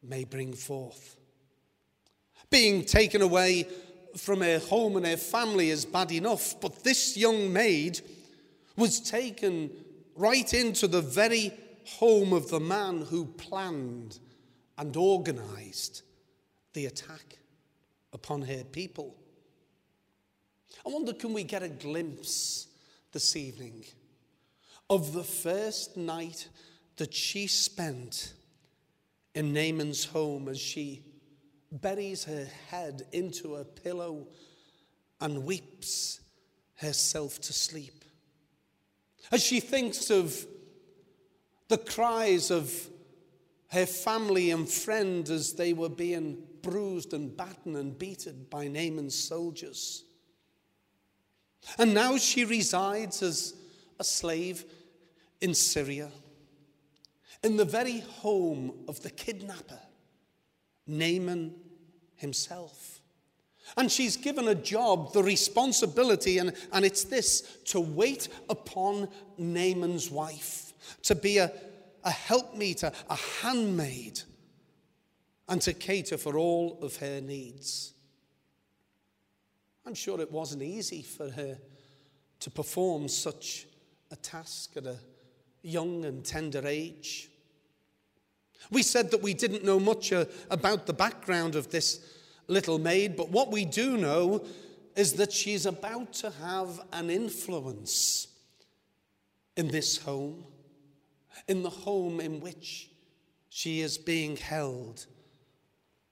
may 0.01 0.23
bring 0.23 0.53
forth. 0.53 1.17
Being 2.49 2.85
taken 2.85 3.21
away 3.21 3.67
from 4.17 4.41
her 4.41 4.59
home 4.59 4.95
and 4.97 5.05
her 5.05 5.17
family 5.17 5.69
is 5.69 5.85
bad 5.85 6.11
enough, 6.11 6.59
but 6.61 6.83
this 6.83 7.17
young 7.17 7.51
maid 7.51 8.01
was 8.75 8.99
taken 8.99 9.69
right 10.15 10.53
into 10.53 10.87
the 10.87 11.01
very 11.01 11.51
home 11.85 12.33
of 12.33 12.49
the 12.49 12.59
man 12.59 13.01
who 13.01 13.25
planned 13.25 14.19
and 14.77 14.95
organized 14.95 16.01
the 16.73 16.85
attack 16.85 17.39
upon 18.11 18.41
her 18.41 18.63
people. 18.63 19.15
I 20.85 20.89
wonder, 20.89 21.13
can 21.13 21.33
we 21.33 21.43
get 21.43 21.63
a 21.63 21.69
glimpse 21.69 22.67
this 23.11 23.35
evening 23.35 23.85
of 24.89 25.13
the 25.13 25.23
first 25.23 25.97
night 25.97 26.49
that 26.97 27.13
she 27.13 27.47
spent 27.47 28.33
in 29.33 29.53
Naaman's 29.53 30.05
home 30.05 30.47
as 30.47 30.59
she 30.59 31.03
buries 31.81 32.23
her 32.25 32.47
head 32.69 33.03
into 33.11 33.55
a 33.55 33.65
pillow 33.65 34.27
and 35.19 35.43
weeps 35.43 36.19
herself 36.75 37.39
to 37.41 37.53
sleep. 37.53 38.05
As 39.31 39.43
she 39.43 39.59
thinks 39.59 40.09
of 40.09 40.45
the 41.69 41.77
cries 41.77 42.51
of 42.51 42.71
her 43.69 43.85
family 43.85 44.51
and 44.51 44.69
friends 44.69 45.31
as 45.31 45.53
they 45.53 45.73
were 45.73 45.89
being 45.89 46.37
bruised 46.61 47.13
and 47.13 47.35
battered 47.35 47.75
and 47.75 47.97
beaten 47.97 48.45
by 48.49 48.67
Naaman's 48.67 49.17
soldiers. 49.17 50.03
And 51.79 51.93
now 51.93 52.17
she 52.17 52.45
resides 52.45 53.23
as 53.23 53.55
a 53.99 54.03
slave 54.03 54.65
in 55.41 55.53
Syria, 55.53 56.11
in 57.43 57.57
the 57.57 57.65
very 57.65 57.99
home 57.99 58.85
of 58.87 59.01
the 59.01 59.09
kidnapper, 59.09 59.79
Naaman 60.85 61.55
himself. 62.23 63.01
And 63.77 63.91
she's 63.91 64.17
given 64.17 64.47
a 64.47 64.55
job, 64.55 65.13
the 65.13 65.23
responsibility, 65.23 66.39
and, 66.39 66.53
and 66.71 66.83
it's 66.83 67.03
this 67.03 67.41
to 67.65 67.79
wait 67.79 68.29
upon 68.49 69.07
Naaman's 69.37 70.09
wife, 70.09 70.73
to 71.03 71.15
be 71.15 71.37
a, 71.37 71.51
a 72.03 72.09
helpmeet, 72.09 72.83
a, 72.83 72.91
a 73.09 73.15
handmaid, 73.15 74.21
and 75.47 75.61
to 75.61 75.73
cater 75.73 76.17
for 76.17 76.37
all 76.37 76.79
of 76.81 76.97
her 76.97 77.21
needs. 77.21 77.93
I'm 79.85 79.95
sure 79.95 80.19
it 80.21 80.31
wasn't 80.31 80.63
easy 80.63 81.03
for 81.03 81.29
her 81.29 81.57
to 82.39 82.49
perform 82.49 83.07
such 83.07 83.67
a 84.11 84.15
task 84.15 84.77
at 84.77 84.85
a 84.85 84.97
young 85.61 86.05
and 86.05 86.23
tender 86.23 86.65
age. 86.65 87.29
We 88.71 88.83
said 88.83 89.11
that 89.11 89.21
we 89.21 89.33
didn't 89.33 89.65
know 89.65 89.79
much 89.79 90.13
uh, 90.13 90.25
about 90.49 90.85
the 90.85 90.93
background 90.93 91.55
of 91.55 91.69
this 91.69 92.05
little 92.47 92.79
maid, 92.79 93.15
but 93.15 93.29
what 93.29 93.51
we 93.51 93.65
do 93.65 93.97
know 93.97 94.45
is 94.95 95.13
that 95.13 95.31
she's 95.31 95.65
about 95.65 96.13
to 96.13 96.29
have 96.29 96.79
an 96.91 97.09
influence 97.09 98.27
in 99.55 99.69
this 99.69 99.97
home, 99.97 100.45
in 101.47 101.63
the 101.63 101.69
home 101.69 102.19
in 102.19 102.39
which 102.39 102.89
she 103.49 103.81
is 103.81 103.97
being 103.97 104.35
held 104.35 105.05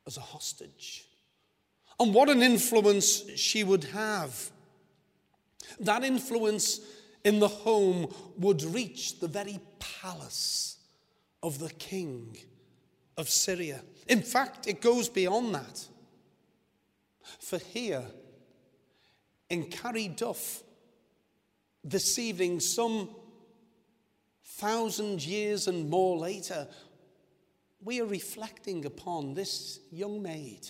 as 0.08 0.18
a 0.18 0.22
hostage. 0.22 1.06
And 2.00 2.14
what 2.14 2.30
an 2.30 2.42
influence 2.42 3.30
she 3.36 3.64
would 3.64 3.84
have. 3.86 4.52
That 5.80 6.04
influence 6.04 6.82
in 7.24 7.40
the 7.40 7.48
home 7.48 8.14
would 8.38 8.64
reach 8.64 9.20
the 9.20 9.28
very 9.28 9.60
palace 9.80 10.78
of 11.44 11.60
the 11.60 11.70
king 11.70 12.38
of 13.18 13.30
Syria. 13.30 13.82
In 14.08 14.22
fact, 14.22 14.68
it 14.68 14.82
goes 14.82 15.10
beyond 15.10 15.54
that. 15.56 15.88
For 17.40 17.58
here, 17.58 18.06
in 19.50 19.66
Carryduff, 19.66 20.64
this 21.84 22.20
evening, 22.20 22.60
some 22.60 23.10
thousand 24.44 25.26
years 25.26 25.68
and 25.68 25.90
more 25.90 26.18
later, 26.18 26.68
we 27.84 28.00
are 28.00 28.06
reflecting 28.06 28.86
upon 28.86 29.34
this 29.34 29.80
young 29.92 30.22
maid 30.22 30.70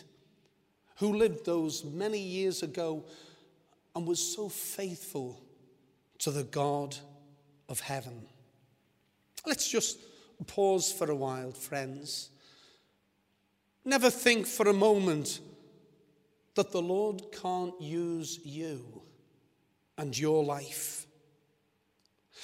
who 0.98 1.16
lived 1.18 1.46
those 1.46 1.84
many 1.84 2.20
years 2.20 2.64
ago 2.64 3.04
and 3.96 4.08
was 4.08 4.20
so 4.20 4.48
faithful 4.48 5.42
to 6.20 6.32
the 6.32 6.44
God 6.44 6.96
of 7.68 7.80
heaven. 7.80 8.28
Let's 9.46 9.70
just 9.70 10.00
pause 10.48 10.92
for 10.92 11.10
a 11.10 11.16
while, 11.16 11.52
friends. 11.52 12.30
Never 13.84 14.10
think 14.10 14.46
for 14.46 14.70
a 14.70 14.74
moment 14.74 15.40
that 16.56 16.72
the 16.72 16.82
Lord 16.82 17.24
can't 17.42 17.80
use 17.82 18.40
you 18.44 19.02
and 19.98 20.18
your 20.18 20.44
life. 20.44 21.06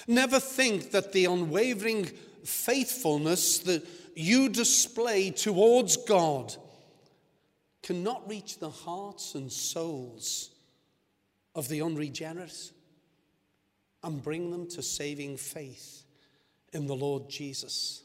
Never 0.07 0.39
think 0.39 0.91
that 0.91 1.11
the 1.11 1.25
unwavering 1.25 2.05
faithfulness 2.43 3.59
that 3.59 3.85
you 4.15 4.49
display 4.49 5.31
towards 5.31 5.97
God 5.97 6.55
cannot 7.83 8.27
reach 8.29 8.59
the 8.59 8.69
hearts 8.69 9.35
and 9.35 9.51
souls 9.51 10.49
of 11.55 11.67
the 11.67 11.81
unregenerate 11.81 12.71
and 14.03 14.21
bring 14.21 14.51
them 14.51 14.67
to 14.69 14.81
saving 14.81 15.37
faith 15.37 16.03
in 16.73 16.87
the 16.87 16.95
Lord 16.95 17.29
Jesus. 17.29 18.03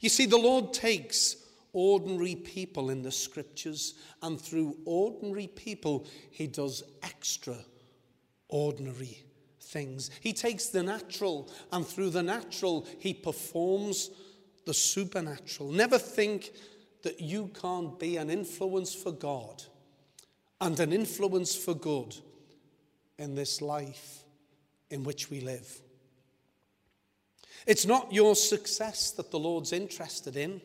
You 0.00 0.08
see, 0.08 0.26
the 0.26 0.38
Lord 0.38 0.72
takes 0.72 1.36
ordinary 1.72 2.34
people 2.34 2.90
in 2.90 3.02
the 3.02 3.12
scriptures, 3.12 3.94
and 4.22 4.40
through 4.40 4.76
ordinary 4.84 5.46
people, 5.46 6.06
He 6.30 6.46
does 6.46 6.82
extraordinary 7.02 9.24
things. 9.60 10.10
He 10.20 10.32
takes 10.32 10.66
the 10.66 10.82
natural, 10.82 11.50
and 11.72 11.86
through 11.86 12.10
the 12.10 12.22
natural, 12.22 12.86
He 12.98 13.14
performs 13.14 14.10
the 14.66 14.74
supernatural. 14.74 15.70
Never 15.70 15.98
think 15.98 16.52
that 17.02 17.20
you 17.20 17.50
can't 17.60 17.98
be 17.98 18.16
an 18.16 18.30
influence 18.30 18.94
for 18.94 19.12
God 19.12 19.62
and 20.60 20.78
an 20.78 20.92
influence 20.92 21.54
for 21.54 21.74
good 21.74 22.14
in 23.18 23.34
this 23.34 23.62
life 23.62 24.24
in 24.90 25.04
which 25.04 25.30
we 25.30 25.40
live. 25.40 25.80
It's 27.66 27.86
not 27.86 28.12
your 28.12 28.34
success 28.34 29.10
that 29.12 29.30
the 29.30 29.38
Lord's 29.38 29.72
interested 29.72 30.36
in. 30.36 30.60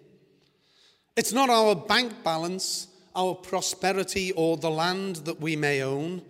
It's 1.15 1.31
not 1.31 1.49
our 1.49 1.75
bank 1.75 2.23
balance, 2.23 2.87
our 3.15 3.35
prosperity, 3.35 4.33
or 4.33 4.57
the 4.57 4.69
land 4.69 5.17
that 5.17 5.39
we 5.39 5.55
may 5.55 5.81
own. 5.81 6.21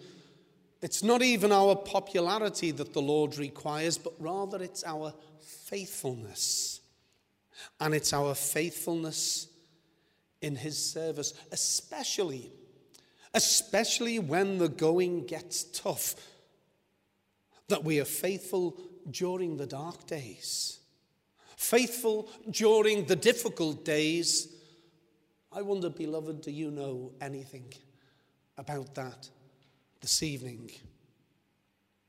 It's 0.82 1.02
not 1.02 1.24
even 1.24 1.52
our 1.52 1.76
popularity 1.76 2.70
that 2.70 2.94
the 2.94 3.02
Lord 3.02 3.38
requires, 3.40 3.98
but 3.98 4.14
rather 4.20 4.62
it's 4.62 4.84
our 4.84 5.12
faithfulness. 5.40 6.82
And 7.80 7.96
it's 7.96 8.14
our 8.14 8.36
faithfulness 8.36 9.48
in 10.42 10.56
His 10.56 10.78
service, 10.78 11.34
especially, 11.52 12.52
especially 13.34 14.20
when 14.20 14.60
the 14.60 14.70
going 14.70 15.26
gets 15.26 15.64
tough, 15.64 16.16
that 17.70 17.84
we 17.84 18.00
are 18.00 18.06
faithful 18.06 18.80
during 19.10 19.58
the 19.58 19.66
dark 19.66 20.06
days, 20.06 20.78
faithful 21.58 22.30
during 22.52 23.06
the 23.06 23.16
difficult 23.16 23.84
days 23.84 24.55
I 25.56 25.62
wonder, 25.62 25.90
beloved, 25.90 26.42
do 26.42 26.52
you 26.52 26.70
know 26.70 27.14
anything 27.22 27.74
about 28.58 28.94
that 28.96 29.30
this 30.02 30.22
evening? 30.22 30.70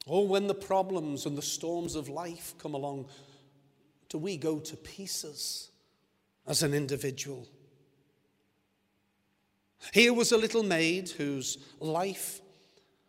Or 0.05 0.27
when 0.27 0.49
the 0.49 0.55
problems 0.55 1.27
and 1.27 1.39
the 1.39 1.43
storms 1.43 1.95
of 1.95 2.09
life 2.09 2.55
come 2.59 2.75
along, 2.75 3.07
do 4.09 4.19
we 4.19 4.37
go 4.37 4.59
to 4.59 4.77
pieces 4.77 5.71
as 6.45 6.65
an 6.65 6.75
individual? 6.75 7.47
Here 9.93 10.13
was 10.13 10.33
a 10.33 10.39
little 10.39 10.65
maid 10.65 11.11
whose 11.11 11.59
life 11.79 12.41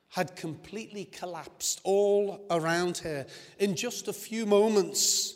had 0.10 0.36
completely 0.36 1.06
collapsed 1.06 1.82
all 1.84 2.46
around 2.52 3.00
her 3.00 3.26
in 3.58 3.76
just 3.76 4.08
a 4.08 4.14
few 4.14 4.46
moments, 4.46 5.36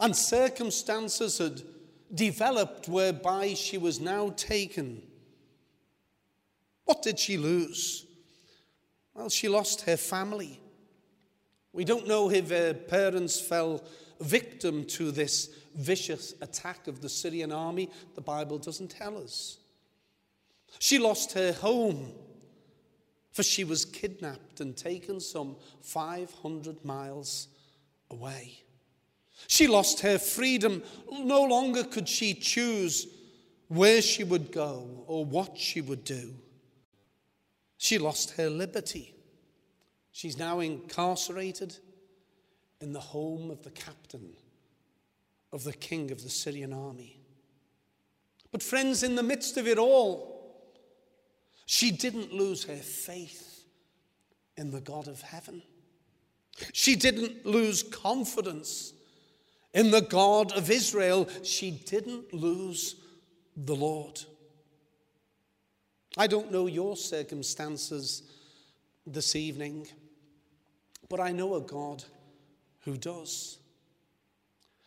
and 0.00 0.16
circumstances 0.16 1.36
had 1.36 1.60
developed 2.12 2.88
whereby 2.88 3.54
she 3.54 3.78
was 3.78 4.00
now 4.00 4.30
taken 4.36 5.02
What 6.84 7.02
did 7.02 7.18
she 7.18 7.36
lose? 7.36 8.06
Well, 9.14 9.28
she 9.28 9.48
lost 9.48 9.82
her 9.82 9.96
family. 9.96 10.60
We 11.72 11.84
don't 11.84 12.06
know 12.06 12.30
if 12.30 12.50
her 12.50 12.74
parents 12.74 13.40
fell 13.40 13.82
victim 14.20 14.84
to 14.84 15.10
this 15.10 15.50
vicious 15.74 16.34
attack 16.40 16.86
of 16.86 17.00
the 17.00 17.08
Syrian 17.08 17.52
army. 17.52 17.90
The 18.14 18.20
Bible 18.20 18.58
doesn't 18.58 18.90
tell 18.90 19.16
us. 19.18 19.58
She 20.78 20.98
lost 20.98 21.32
her 21.32 21.52
home, 21.52 22.12
for 23.32 23.42
she 23.42 23.64
was 23.64 23.84
kidnapped 23.84 24.60
and 24.60 24.76
taken 24.76 25.20
some 25.20 25.56
500 25.82 26.84
miles 26.84 27.48
away. 28.10 28.63
She 29.46 29.66
lost 29.66 30.00
her 30.00 30.18
freedom. 30.18 30.82
No 31.10 31.42
longer 31.42 31.84
could 31.84 32.08
she 32.08 32.34
choose 32.34 33.06
where 33.68 34.00
she 34.00 34.24
would 34.24 34.52
go 34.52 35.04
or 35.06 35.24
what 35.24 35.58
she 35.58 35.80
would 35.80 36.04
do. 36.04 36.34
She 37.76 37.98
lost 37.98 38.32
her 38.32 38.48
liberty. 38.48 39.14
She's 40.12 40.38
now 40.38 40.60
incarcerated 40.60 41.76
in 42.80 42.92
the 42.92 43.00
home 43.00 43.50
of 43.50 43.62
the 43.62 43.70
captain 43.70 44.32
of 45.52 45.64
the 45.64 45.72
king 45.72 46.10
of 46.10 46.22
the 46.22 46.30
Syrian 46.30 46.72
army. 46.72 47.20
But, 48.50 48.62
friends, 48.62 49.02
in 49.02 49.14
the 49.14 49.22
midst 49.22 49.56
of 49.56 49.66
it 49.66 49.78
all, 49.78 50.34
she 51.66 51.90
didn't 51.90 52.32
lose 52.32 52.64
her 52.64 52.76
faith 52.76 53.64
in 54.56 54.70
the 54.70 54.80
God 54.80 55.08
of 55.08 55.20
heaven. 55.20 55.62
She 56.72 56.96
didn't 56.96 57.44
lose 57.44 57.82
confidence 57.82 58.93
in 59.74 59.90
the 59.90 60.00
God 60.00 60.52
of 60.52 60.70
Israel. 60.70 61.28
She 61.42 61.70
didn't 61.72 62.32
lose 62.32 62.96
the 63.56 63.76
Lord. 63.76 64.20
I 66.16 66.26
don't 66.28 66.52
know 66.52 66.66
your 66.66 66.96
circumstances 66.96 68.22
this 69.06 69.36
evening, 69.36 69.88
but 71.08 71.20
I 71.20 71.32
know 71.32 71.56
a 71.56 71.60
God 71.60 72.04
who 72.84 72.96
does. 72.96 73.58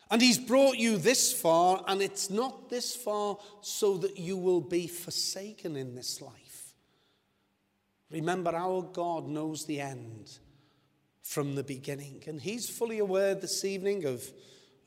And 0.09 0.21
He's 0.21 0.37
brought 0.37 0.77
you 0.77 0.97
this 0.97 1.33
far, 1.33 1.83
and 1.85 2.01
it's 2.01 2.29
not 2.29 2.69
this 2.69 2.95
far 2.95 3.37
so 3.61 3.97
that 3.97 4.17
you 4.17 4.37
will 4.37 4.61
be 4.61 4.87
forsaken 4.87 5.75
in 5.75 5.95
this 5.95 6.21
life. 6.21 6.73
Remember, 8.09 8.55
our 8.55 8.83
God 8.83 9.27
knows 9.27 9.65
the 9.65 9.81
end 9.81 10.37
from 11.23 11.55
the 11.55 11.63
beginning, 11.63 12.23
and 12.25 12.41
He's 12.41 12.69
fully 12.69 12.99
aware 12.99 13.35
this 13.35 13.65
evening 13.65 14.05
of, 14.05 14.23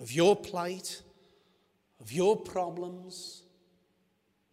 of 0.01 0.11
your 0.11 0.35
plight, 0.35 1.03
of 2.01 2.11
your 2.11 2.37
problems, 2.37 3.43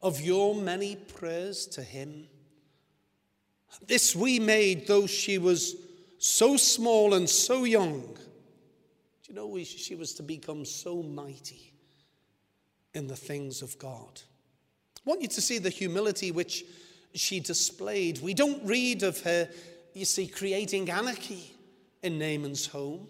of 0.01 0.21
your 0.21 0.53
many 0.53 0.95
prayers 0.95 1.65
to 1.67 1.81
Him. 1.81 2.27
This 3.87 4.15
wee 4.15 4.39
maid, 4.39 4.87
though 4.87 5.07
she 5.07 5.37
was 5.37 5.75
so 6.17 6.57
small 6.57 7.13
and 7.13 7.29
so 7.29 7.63
young, 7.63 8.01
do 8.01 9.29
you 9.29 9.35
know 9.35 9.63
she 9.63 9.95
was 9.95 10.13
to 10.13 10.23
become 10.23 10.65
so 10.65 11.01
mighty 11.01 11.73
in 12.93 13.07
the 13.07 13.15
things 13.15 13.61
of 13.61 13.77
God? 13.79 14.21
I 15.05 15.09
want 15.09 15.21
you 15.21 15.27
to 15.29 15.41
see 15.41 15.59
the 15.59 15.69
humility 15.69 16.31
which 16.31 16.65
she 17.13 17.39
displayed. 17.39 18.19
We 18.21 18.33
don't 18.33 18.63
read 18.65 19.03
of 19.03 19.21
her, 19.21 19.49
you 19.93 20.05
see, 20.05 20.27
creating 20.27 20.89
anarchy 20.89 21.53
in 22.03 22.19
Naaman's 22.19 22.67
home. 22.67 23.07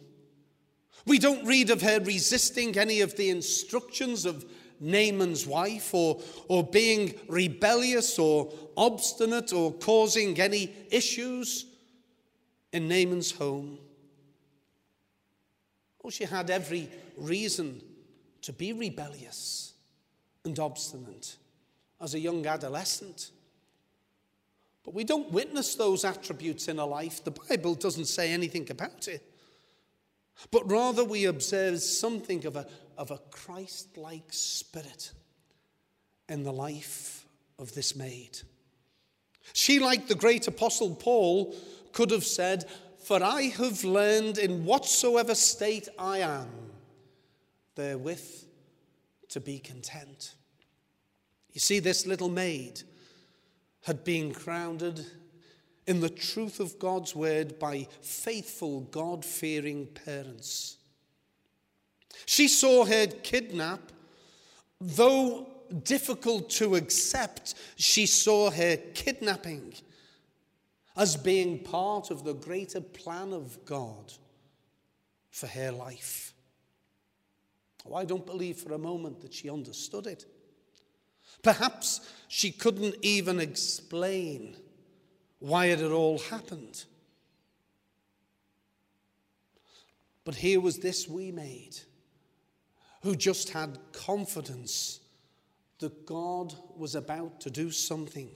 We 1.05 1.19
don't 1.19 1.45
read 1.45 1.69
of 1.69 1.81
her 1.81 1.99
resisting 1.99 2.77
any 2.77 3.01
of 3.01 3.15
the 3.15 3.29
instructions 3.29 4.25
of 4.25 4.45
Naaman's 4.79 5.47
wife 5.47 5.93
or, 5.93 6.21
or 6.47 6.63
being 6.63 7.15
rebellious 7.27 8.19
or 8.19 8.53
obstinate 8.75 9.53
or 9.53 9.73
causing 9.73 10.39
any 10.39 10.75
issues 10.91 11.65
in 12.73 12.87
Naaman's 12.87 13.31
home. 13.31 13.79
Oh, 16.03 16.09
she 16.09 16.25
had 16.25 16.49
every 16.49 16.89
reason 17.17 17.81
to 18.43 18.53
be 18.53 18.71
rebellious 18.71 19.73
and 20.45 20.57
obstinate 20.59 21.35
as 21.99 22.13
a 22.13 22.19
young 22.19 22.45
adolescent. 22.45 23.31
But 24.83 24.93
we 24.93 25.03
don't 25.03 25.31
witness 25.31 25.75
those 25.75 26.05
attributes 26.05 26.67
in 26.67 26.77
her 26.77 26.85
life. 26.85 27.23
The 27.23 27.31
Bible 27.31 27.75
doesn't 27.75 28.05
say 28.05 28.31
anything 28.31 28.69
about 28.69 29.07
it. 29.07 29.21
But 30.51 30.69
rather, 30.69 31.03
we 31.03 31.25
observe 31.25 31.81
something 31.81 32.45
of 32.45 32.55
a, 32.55 32.67
of 32.97 33.11
a 33.11 33.19
Christ 33.31 33.97
like 33.97 34.27
spirit 34.29 35.11
in 36.29 36.43
the 36.43 36.53
life 36.53 37.25
of 37.57 37.73
this 37.73 37.95
maid. 37.95 38.39
She, 39.53 39.79
like 39.79 40.07
the 40.07 40.15
great 40.15 40.47
apostle 40.47 40.95
Paul, 40.95 41.55
could 41.91 42.11
have 42.11 42.25
said, 42.25 42.65
For 43.03 43.23
I 43.23 43.43
have 43.43 43.83
learned 43.83 44.37
in 44.37 44.65
whatsoever 44.65 45.33
state 45.33 45.87
I 45.97 46.19
am, 46.19 46.49
therewith 47.75 48.43
to 49.29 49.39
be 49.39 49.59
content. 49.59 50.35
You 51.53 51.59
see, 51.59 51.79
this 51.79 52.05
little 52.05 52.29
maid 52.29 52.81
had 53.83 54.03
been 54.03 54.31
grounded 54.31 55.05
in 55.87 56.01
the 56.01 56.09
truth 56.09 56.59
of 56.59 56.77
God's 56.77 57.15
word 57.15 57.57
by 57.57 57.87
faithful, 58.01 58.81
God 58.81 59.23
fearing 59.23 59.87
parents. 59.87 60.77
She 62.25 62.47
saw 62.47 62.85
her 62.85 63.07
kidnap, 63.07 63.91
though 64.81 65.47
difficult 65.83 66.49
to 66.49 66.75
accept, 66.75 67.55
she 67.75 68.05
saw 68.05 68.51
her 68.51 68.77
kidnapping 68.93 69.73
as 70.95 71.15
being 71.15 71.59
part 71.59 72.11
of 72.11 72.23
the 72.23 72.33
greater 72.33 72.81
plan 72.81 73.31
of 73.31 73.63
God 73.65 74.13
for 75.29 75.47
her 75.47 75.71
life. 75.71 76.33
Oh, 77.85 77.95
I 77.95 78.03
don't 78.03 78.25
believe 78.25 78.57
for 78.57 78.73
a 78.73 78.79
moment 78.79 79.21
that 79.21 79.33
she 79.33 79.49
understood 79.49 80.07
it. 80.07 80.25
Perhaps 81.43 82.11
she 82.27 82.51
couldn't 82.51 82.95
even 83.01 83.39
explain 83.39 84.57
why 85.39 85.67
had 85.67 85.79
it 85.79 85.83
had 85.83 85.91
all 85.91 86.19
happened. 86.19 86.85
But 90.25 90.35
here 90.35 90.59
was 90.59 90.79
this 90.79 91.07
wee 91.07 91.31
maid 91.31 91.77
who 93.01 93.15
just 93.15 93.51
had 93.51 93.79
confidence 93.93 94.99
that 95.79 96.05
God 96.05 96.53
was 96.75 96.95
about 96.95 97.39
to 97.41 97.49
do 97.49 97.71
something 97.71 98.31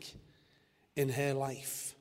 in 0.95 1.09
her 1.09 1.33
life. 1.33 1.95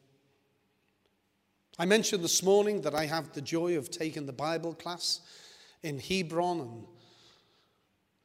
I 1.78 1.86
mentioned 1.86 2.22
this 2.22 2.42
morning 2.42 2.82
that 2.82 2.94
I 2.94 3.06
have 3.06 3.32
the 3.32 3.40
joy 3.40 3.78
of 3.78 3.90
taking 3.90 4.26
the 4.26 4.32
Bible 4.32 4.74
class 4.74 5.20
in 5.82 5.98
Hebron. 5.98 6.60
And 6.60 6.86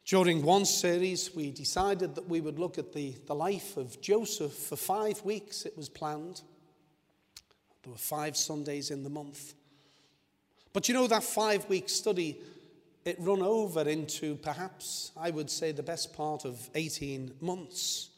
during 0.06 0.44
one 0.44 0.66
series, 0.66 1.34
we 1.34 1.52
decided 1.52 2.16
that 2.16 2.28
we 2.28 2.42
would 2.42 2.60
look 2.60 2.78
at 2.78 2.92
the, 2.94 3.16
the 3.28 3.34
life 3.34 3.78
of 3.78 4.02
Joseph 4.02 4.52
for 4.52 4.76
five 4.76 5.24
weeks, 5.24 5.66
it 5.66 5.78
was 5.78 5.88
planned. 5.88 6.42
There 7.86 7.92
were 7.92 7.98
five 8.00 8.36
Sundays 8.36 8.90
in 8.90 9.04
the 9.04 9.12
month. 9.12 9.54
But 10.74 10.88
you 10.88 10.96
know, 10.96 11.06
that 11.06 11.24
five 11.24 11.70
week 11.70 11.88
study, 11.88 12.42
it 13.06 13.16
run 13.20 13.44
over 13.44 13.88
into 13.88 14.38
perhaps, 14.38 15.12
I 15.16 15.30
would 15.30 15.52
say, 15.52 15.72
the 15.72 15.84
best 15.84 16.16
part 16.16 16.46
of 16.46 16.68
18 16.74 17.36
months. 17.42 18.10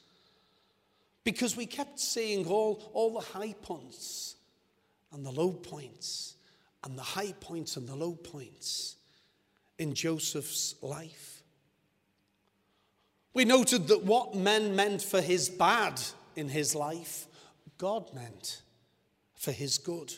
Because 1.25 1.57
we 1.57 1.65
kept 1.65 1.99
seeing 1.99 2.47
all, 2.47 2.89
all 2.93 3.15
the 3.15 3.25
high 3.25 3.55
points 3.61 4.37
and 5.11 5.25
the 5.25 5.31
low 5.31 5.51
points, 5.51 6.35
and 6.85 6.97
the 6.97 7.03
high 7.03 7.33
points 7.41 7.75
and 7.75 7.89
the 7.89 7.95
low 7.95 8.13
points 8.13 8.95
in 9.77 9.93
Joseph's 9.93 10.75
life. 10.81 11.43
We 13.33 13.43
noted 13.43 13.89
that 13.89 14.03
what 14.03 14.33
men 14.33 14.77
meant 14.77 15.01
for 15.01 15.19
his 15.19 15.49
bad 15.49 15.99
in 16.37 16.47
his 16.47 16.73
life, 16.73 17.27
God 17.77 18.13
meant 18.13 18.61
for 19.37 19.51
his 19.51 19.77
good. 19.77 20.13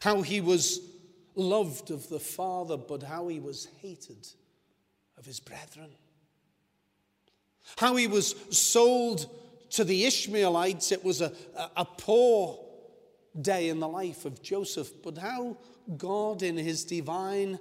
How 0.00 0.22
he 0.22 0.40
was 0.40 0.80
loved 1.34 1.90
of 1.90 2.08
the 2.08 2.20
Father, 2.20 2.76
but 2.76 3.02
how 3.02 3.28
he 3.28 3.40
was 3.40 3.68
hated 3.80 4.28
of 5.18 5.24
his 5.24 5.40
brethren. 5.40 5.90
How 7.76 7.96
he 7.96 8.06
was 8.06 8.34
sold 8.50 9.28
to 9.70 9.84
the 9.84 10.04
Ishmaelites. 10.04 10.92
It 10.92 11.04
was 11.04 11.20
a, 11.20 11.32
a, 11.76 11.84
poor 11.84 12.64
day 13.40 13.68
in 13.68 13.80
the 13.80 13.88
life 13.88 14.24
of 14.24 14.42
Joseph, 14.42 14.90
but 15.02 15.18
how 15.18 15.56
God, 15.96 16.42
in 16.42 16.56
his 16.56 16.84
divine 16.84 17.58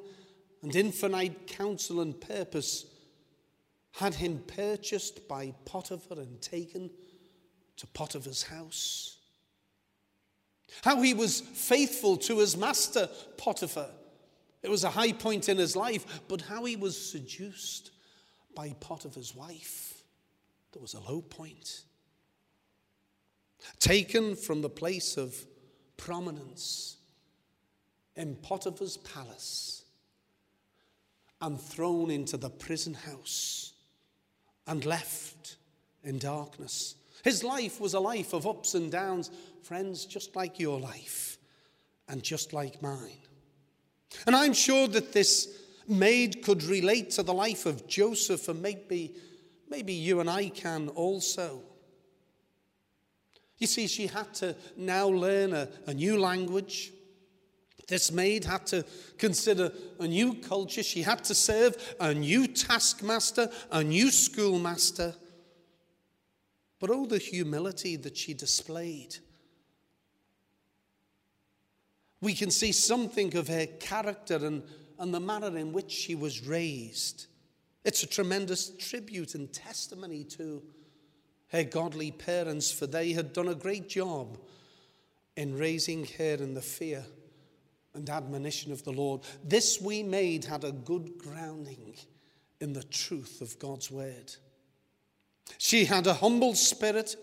and 0.62 0.75
infinite 0.75 1.47
counsel 1.47 2.01
and 2.01 2.19
purpose, 2.19 2.86
had 3.93 4.15
him 4.15 4.43
purchased 4.45 5.28
by 5.28 5.54
Potiphar 5.65 6.19
and 6.19 6.41
taken 6.41 6.89
to 7.77 7.88
Potiphar's 7.88 8.43
house. 8.43 9.17
How 10.83 11.01
he 11.01 11.13
was 11.13 11.41
faithful 11.41 12.17
to 12.17 12.39
his 12.39 12.57
master, 12.57 13.09
Potiphar. 13.38 13.89
It 14.61 14.69
was 14.69 14.83
a 14.83 14.89
high 14.89 15.11
point 15.11 15.47
in 15.47 15.57
his 15.57 15.75
life, 15.75 16.21
but 16.27 16.41
how 16.41 16.65
he 16.65 16.75
was 16.75 16.99
seduced 16.99 17.91
by 18.55 18.73
Potiphar's 18.79 19.35
wife. 19.35 20.01
There 20.71 20.81
was 20.81 20.93
a 20.93 20.99
low 20.99 21.21
point. 21.21 21.83
taken 23.79 24.35
from 24.35 24.61
the 24.61 24.69
place 24.69 25.17
of 25.17 25.35
prominence 25.97 26.97
in 28.15 28.35
Potiphar's 28.35 28.97
palace 28.97 29.83
and 31.41 31.59
thrown 31.59 32.09
into 32.09 32.38
the 32.38 32.49
prison 32.49 32.93
house 32.93 33.73
and 34.67 34.85
left 34.85 35.57
in 36.03 36.17
darkness. 36.19 36.95
His 37.25 37.43
life 37.43 37.81
was 37.81 37.95
a 37.95 37.99
life 37.99 38.33
of 38.33 38.45
ups 38.45 38.75
and 38.75 38.91
downs, 38.91 39.31
friends, 39.63 40.05
just 40.05 40.35
like 40.35 40.59
your 40.59 40.79
life 40.79 41.39
and 42.07 42.21
just 42.21 42.53
like 42.53 42.83
mine. 42.83 43.17
And 44.27 44.35
I'm 44.35 44.53
sure 44.53 44.88
that 44.89 45.11
this 45.11 45.59
maid 45.88 46.43
could 46.43 46.61
relate 46.61 47.09
to 47.11 47.23
the 47.23 47.33
life 47.33 47.65
of 47.65 47.88
Joseph, 47.88 48.47
and 48.47 48.61
maybe, 48.61 49.15
maybe 49.67 49.91
you 49.91 50.19
and 50.19 50.29
I 50.29 50.49
can 50.49 50.89
also. 50.89 51.63
You 53.57 53.65
see, 53.65 53.88
she 53.88 54.05
had 54.05 54.31
to 54.35 54.55
now 54.77 55.07
learn 55.07 55.53
a, 55.53 55.67
a 55.88 55.95
new 55.95 56.19
language. 56.19 56.91
This 57.88 58.11
maid 58.11 58.45
had 58.45 58.67
to 58.67 58.85
consider 59.17 59.71
a 59.99 60.07
new 60.07 60.35
culture. 60.35 60.83
She 60.83 61.01
had 61.01 61.23
to 61.23 61.33
serve 61.33 61.95
a 61.99 62.13
new 62.13 62.45
taskmaster, 62.45 63.49
a 63.71 63.83
new 63.83 64.11
schoolmaster. 64.11 65.15
But 66.79 66.89
oh, 66.89 67.05
the 67.05 67.17
humility 67.17 67.95
that 67.97 68.17
she 68.17 68.33
displayed. 68.33 69.17
We 72.21 72.33
can 72.33 72.51
see 72.51 72.71
something 72.71 73.35
of 73.38 73.47
her 73.47 73.65
character 73.65 74.35
and, 74.35 74.63
and 74.99 75.13
the 75.13 75.19
manner 75.19 75.57
in 75.57 75.73
which 75.73 75.91
she 75.91 76.15
was 76.15 76.45
raised. 76.45 77.27
It's 77.83 78.03
a 78.03 78.07
tremendous 78.07 78.71
tribute 78.77 79.35
and 79.35 79.51
testimony 79.53 80.23
to 80.23 80.63
her 81.49 81.63
godly 81.63 82.11
parents, 82.11 82.71
for 82.71 82.88
they 82.88 83.13
had 83.13 83.31
done 83.31 83.47
a 83.47 83.55
great 83.55 83.88
job 83.88 84.39
in 85.38 85.57
raising 85.57 86.05
her 86.17 86.35
in 86.35 86.53
the 86.53 86.61
fear 86.61 87.05
and 87.93 88.09
admonition 88.09 88.71
of 88.71 88.83
the 88.83 88.91
Lord. 88.91 89.21
This 89.43 89.79
wee 89.79 90.03
maid 90.03 90.45
had 90.45 90.63
a 90.63 90.71
good 90.71 91.17
grounding 91.17 91.95
in 92.59 92.73
the 92.73 92.83
truth 92.83 93.41
of 93.41 93.57
God's 93.59 93.91
word. 93.91 94.35
She 95.58 95.86
had 95.86 96.08
a 96.08 96.13
humble 96.13 96.55
spirit, 96.55 97.15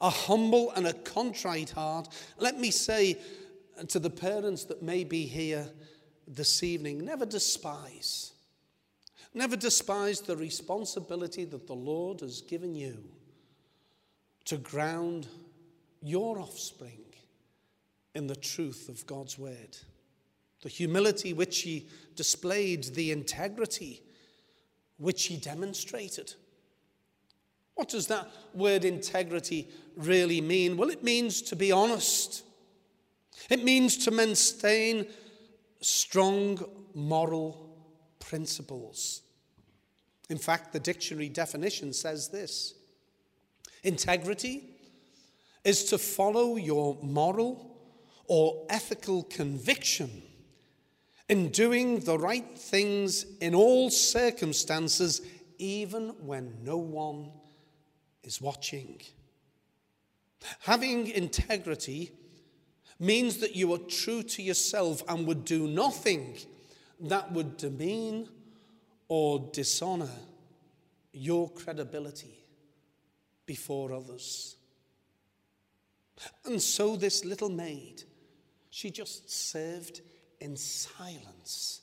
a 0.00 0.10
humble 0.10 0.70
and 0.72 0.86
a 0.86 0.92
contrite 0.92 1.70
heart. 1.70 2.08
Let 2.38 2.58
me 2.58 2.70
say 2.70 3.18
to 3.88 3.98
the 3.98 4.10
parents 4.10 4.64
that 4.64 4.82
may 4.82 5.04
be 5.04 5.26
here 5.26 5.68
this 6.26 6.62
evening 6.62 7.04
never 7.04 7.26
despise. 7.26 8.32
Never 9.34 9.56
despise 9.56 10.20
the 10.20 10.36
responsibility 10.36 11.44
that 11.44 11.66
the 11.66 11.74
Lord 11.74 12.20
has 12.20 12.40
given 12.40 12.74
you 12.74 13.04
to 14.46 14.56
ground 14.56 15.26
your 16.02 16.38
offspring 16.38 17.04
in 18.14 18.26
the 18.26 18.36
truth 18.36 18.88
of 18.88 19.06
God's 19.06 19.38
word. 19.38 19.76
The 20.62 20.70
humility 20.70 21.34
which 21.34 21.60
he 21.60 21.86
displayed, 22.14 22.84
the 22.94 23.12
integrity 23.12 24.02
which 24.96 25.24
he 25.24 25.36
demonstrated. 25.36 26.32
What 27.76 27.88
does 27.90 28.06
that 28.08 28.28
word 28.54 28.84
integrity 28.84 29.68
really 29.96 30.40
mean? 30.40 30.76
Well, 30.76 30.88
it 30.88 31.04
means 31.04 31.42
to 31.42 31.56
be 31.56 31.70
honest. 31.70 32.42
It 33.50 33.62
means 33.62 33.98
to 34.04 34.10
maintain 34.10 35.06
strong 35.80 36.58
moral 36.94 37.76
principles. 38.18 39.22
In 40.30 40.38
fact, 40.38 40.72
the 40.72 40.80
dictionary 40.80 41.28
definition 41.28 41.92
says 41.92 42.28
this 42.28 42.74
integrity 43.84 44.64
is 45.62 45.84
to 45.84 45.98
follow 45.98 46.56
your 46.56 46.96
moral 47.02 47.76
or 48.26 48.66
ethical 48.70 49.22
conviction 49.24 50.22
in 51.28 51.50
doing 51.50 52.00
the 52.00 52.18
right 52.18 52.58
things 52.58 53.26
in 53.40 53.54
all 53.54 53.90
circumstances, 53.90 55.20
even 55.58 56.08
when 56.24 56.56
no 56.64 56.78
one 56.78 57.30
is 58.26 58.40
watching. 58.40 59.00
Having 60.60 61.08
integrity 61.08 62.12
means 62.98 63.38
that 63.38 63.56
you 63.56 63.72
are 63.72 63.78
true 63.78 64.22
to 64.22 64.42
yourself 64.42 65.02
and 65.08 65.26
would 65.26 65.44
do 65.44 65.66
nothing 65.66 66.36
that 67.00 67.32
would 67.32 67.56
demean 67.56 68.28
or 69.08 69.50
dishonor 69.52 70.10
your 71.12 71.48
credibility 71.50 72.44
before 73.46 73.92
others. 73.92 74.56
And 76.44 76.60
so, 76.60 76.96
this 76.96 77.24
little 77.24 77.50
maid 77.50 78.02
she 78.70 78.90
just 78.90 79.30
served 79.30 80.02
in 80.38 80.54
silence 80.54 81.80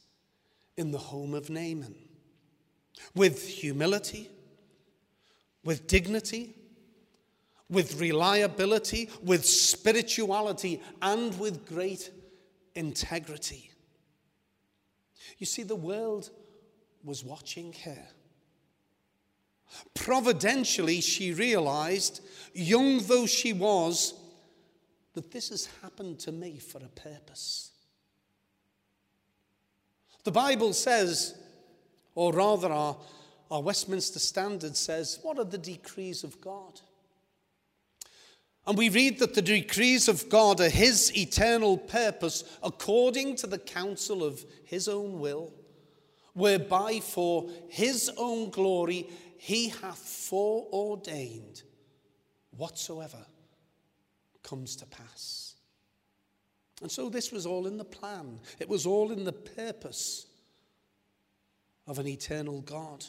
in 0.77 0.91
the 0.91 0.97
home 0.99 1.33
of 1.33 1.49
Naaman 1.49 1.95
with 3.15 3.47
humility, 3.47 4.29
with 5.63 5.87
dignity, 5.87 6.55
with 7.69 7.99
reliability, 7.99 9.09
with 9.23 9.45
spirituality, 9.45 10.81
and 11.01 11.37
with 11.39 11.65
great 11.65 12.11
integrity. 12.75 13.71
You 15.37 15.45
see, 15.45 15.63
the 15.63 15.75
world 15.75 16.29
was 17.03 17.23
watching 17.23 17.73
her. 17.85 18.07
Providentially, 19.93 21.01
she 21.01 21.33
realized, 21.33 22.21
young 22.53 22.99
though 22.99 23.25
she 23.25 23.53
was, 23.53 24.13
that 25.13 25.31
this 25.31 25.49
has 25.49 25.67
happened 25.81 26.19
to 26.19 26.31
me 26.31 26.59
for 26.59 26.79
a 26.79 26.89
purpose. 26.89 27.71
The 30.23 30.31
Bible 30.31 30.73
says, 30.73 31.35
or 32.15 32.33
rather, 32.33 32.71
our, 32.71 32.97
our 33.53 33.61
Westminster 33.61 34.17
Standard 34.17 34.75
says, 34.75 35.19
what 35.21 35.37
are 35.37 35.45
the 35.45 35.59
decrees 35.59 36.23
of 36.23 36.41
God? 36.41 36.81
And 38.65 38.75
we 38.75 38.89
read 38.89 39.19
that 39.19 39.35
the 39.35 39.43
decrees 39.43 40.07
of 40.07 40.27
God 40.27 40.59
are 40.59 40.69
His 40.69 41.15
eternal 41.15 41.77
purpose 41.77 42.43
according 42.63 43.35
to 43.37 43.47
the 43.47 43.59
counsel 43.59 44.23
of 44.23 44.43
His 44.63 44.87
own 44.87 45.19
will, 45.19 45.53
whereby 46.33 46.99
for 46.99 47.47
His 47.69 48.09
own 48.17 48.49
glory 48.49 49.07
He 49.37 49.69
hath 49.69 49.99
foreordained 49.99 51.61
whatsoever 52.57 53.23
comes 54.41 54.75
to 54.77 54.87
pass. 54.87 55.53
And 56.81 56.91
so 56.91 57.07
this 57.07 57.31
was 57.31 57.45
all 57.45 57.67
in 57.67 57.77
the 57.77 57.85
plan, 57.85 58.39
it 58.59 58.67
was 58.67 58.87
all 58.87 59.11
in 59.11 59.25
the 59.25 59.31
purpose 59.31 60.25
of 61.85 61.99
an 61.99 62.07
eternal 62.07 62.61
God. 62.61 63.05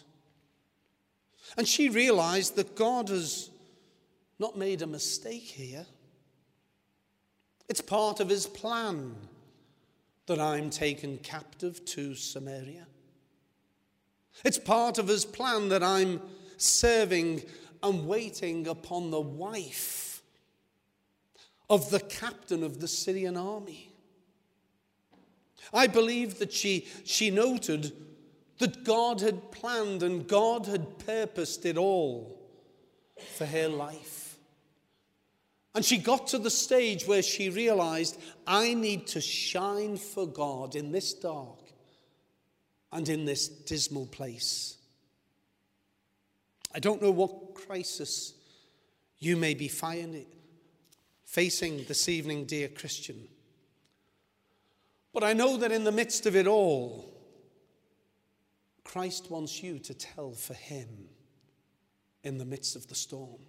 And 1.57 1.69
she 1.69 1.89
realized 1.89 2.57
that 2.57 2.75
God 2.75 3.09
has 3.09 3.51
not 4.39 4.59
made 4.59 4.83
a 4.83 4.87
mistake 4.87 5.43
here. 5.43 5.87
It's 7.69 7.81
part 7.81 8.21
of 8.21 8.29
his 8.29 8.47
plan 8.47 9.15
that 10.27 10.41
I'm 10.41 10.71
taken 10.71 11.19
captive 11.19 11.85
to 11.87 12.15
Samaria. 12.15 12.87
It's 14.45 14.59
part 14.59 14.99
of 14.99 15.09
his 15.09 15.25
plan 15.25 15.69
that 15.69 15.83
I'm 15.83 16.21
serving 16.57 17.43
and 17.83 18.07
waiting 18.07 18.67
upon 18.67 19.11
the 19.11 19.21
wife 19.21 20.23
of 21.69 21.91
the 21.91 22.01
captain 22.01 22.63
of 22.63 22.81
the 22.81 22.89
Syrian 22.89 23.37
army. 23.37 23.91
I 25.73 25.87
believe 25.87 26.39
that 26.39 26.53
she, 26.53 26.87
she 27.05 27.31
noted 27.31 27.93
that 28.59 28.85
God 28.85 29.21
had 29.21 29.51
planned 29.51 30.03
and 30.03 30.29
God 30.29 30.67
had 30.67 30.99
purposed 30.99 31.67
it 31.67 31.77
all 31.77 32.41
for 33.37 33.47
her 33.47 33.69
life. 33.69 34.37
And 35.75 35.85
she 35.85 35.99
got 35.99 36.29
to 36.29 36.39
the 36.39 36.51
stage 36.51 37.07
where 37.07 37.23
she 37.23 37.51
realized, 37.51 38.21
I 38.47 38.75
need 38.75 39.09
to 39.09 39.21
shine 39.21 39.97
for 39.97 40.27
God 40.27 40.77
in 40.77 40.93
this 40.93 41.15
dark 41.15 41.59
and 42.93 43.09
in 43.09 43.25
this 43.25 43.49
dismal 43.49 44.07
place. 44.07 44.77
I 46.73 46.79
don't 46.79 47.03
know 47.03 47.11
what 47.11 47.55
crisis 47.55 48.35
you 49.19 49.37
may 49.37 49.55
be 49.55 49.67
facing 49.67 50.27
this 51.87 52.09
evening, 52.09 52.45
dear 52.45 52.69
Christian. 52.69 53.27
But 55.13 55.25
I 55.25 55.33
know 55.33 55.57
that 55.57 55.73
in 55.73 55.83
the 55.83 55.93
midst 55.93 56.27
of 56.27 56.37
it 56.37 56.47
all, 56.47 57.14
Christ 58.85 59.31
wants 59.31 59.63
you 59.63 59.79
to 59.81 59.95
tell 59.95 60.33
for 60.33 60.55
Him 60.55 60.89
in 62.23 62.39
the 62.39 62.45
midst 62.45 62.77
of 62.77 62.87
the 62.87 62.95
storm. 62.95 63.41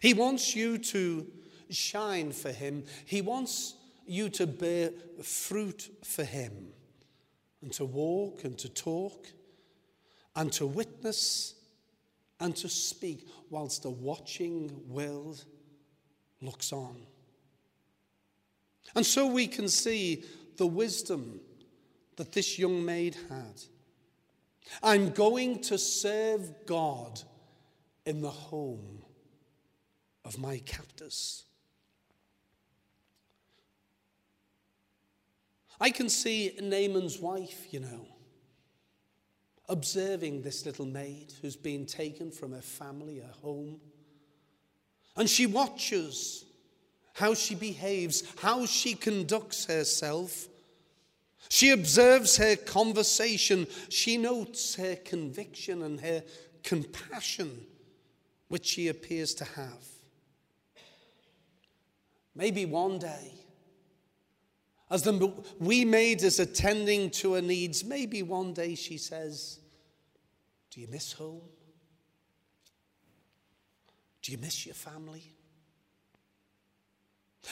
He 0.00 0.14
wants 0.14 0.56
you 0.56 0.78
to 0.78 1.26
shine 1.70 2.32
for 2.32 2.50
Him. 2.50 2.84
He 3.04 3.20
wants 3.20 3.74
you 4.06 4.28
to 4.30 4.46
bear 4.46 4.90
fruit 5.22 5.90
for 6.04 6.24
Him 6.24 6.68
and 7.62 7.72
to 7.72 7.84
walk 7.84 8.44
and 8.44 8.58
to 8.58 8.68
talk 8.68 9.26
and 10.36 10.52
to 10.52 10.66
witness 10.66 11.54
and 12.40 12.56
to 12.56 12.68
speak 12.68 13.28
whilst 13.50 13.82
the 13.82 13.90
watching 13.90 14.70
world 14.88 15.44
looks 16.40 16.72
on. 16.72 16.96
And 18.94 19.04
so 19.04 19.26
we 19.26 19.46
can 19.46 19.68
see 19.68 20.24
the 20.56 20.66
wisdom 20.66 21.40
that 22.16 22.32
this 22.32 22.58
young 22.58 22.84
maid 22.84 23.16
had. 23.28 23.60
I'm 24.82 25.10
going 25.10 25.60
to 25.62 25.78
serve 25.78 26.66
God 26.66 27.20
in 28.06 28.20
the 28.20 28.30
home 28.30 29.02
of 30.24 30.38
my 30.38 30.58
captors. 30.58 31.44
I 35.80 35.90
can 35.90 36.08
see 36.08 36.56
Naaman's 36.60 37.18
wife, 37.18 37.72
you 37.72 37.80
know, 37.80 38.06
observing 39.68 40.42
this 40.42 40.64
little 40.64 40.86
maid 40.86 41.32
who's 41.42 41.56
been 41.56 41.84
taken 41.86 42.30
from 42.30 42.52
her 42.52 42.60
family, 42.60 43.18
her 43.18 43.34
home. 43.42 43.80
And 45.16 45.28
she 45.28 45.46
watches 45.46 46.44
how 47.14 47.34
she 47.34 47.54
behaves, 47.54 48.22
how 48.38 48.66
she 48.66 48.94
conducts 48.94 49.66
herself. 49.66 50.48
She 51.48 51.70
observes 51.70 52.36
her 52.36 52.56
conversation. 52.56 53.66
She 53.88 54.16
notes 54.16 54.74
her 54.76 54.96
conviction 54.96 55.82
and 55.82 56.00
her 56.00 56.22
compassion, 56.62 57.66
which 58.48 58.66
she 58.66 58.88
appears 58.88 59.34
to 59.34 59.44
have. 59.44 59.84
Maybe 62.34 62.64
one 62.64 62.98
day, 62.98 63.32
as 64.90 65.02
the 65.02 65.32
wee 65.58 65.84
maid 65.84 66.22
is 66.22 66.40
attending 66.40 67.10
to 67.10 67.34
her 67.34 67.42
needs, 67.42 67.84
maybe 67.84 68.22
one 68.22 68.52
day 68.52 68.74
she 68.74 68.98
says, 68.98 69.60
Do 70.70 70.80
you 70.80 70.88
miss 70.88 71.12
home? 71.12 71.42
Do 74.22 74.32
you 74.32 74.38
miss 74.38 74.66
your 74.66 74.74
family? 74.74 75.34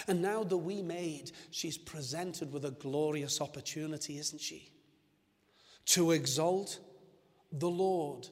And 0.08 0.22
now 0.22 0.44
the 0.44 0.56
wee 0.56 0.82
maid, 0.82 1.32
she's 1.50 1.78
presented 1.78 2.52
with 2.52 2.64
a 2.64 2.70
glorious 2.70 3.40
opportunity, 3.40 4.18
isn't 4.18 4.40
she? 4.40 4.70
To 5.86 6.12
exalt 6.12 6.78
the 7.52 7.68
Lord 7.68 8.28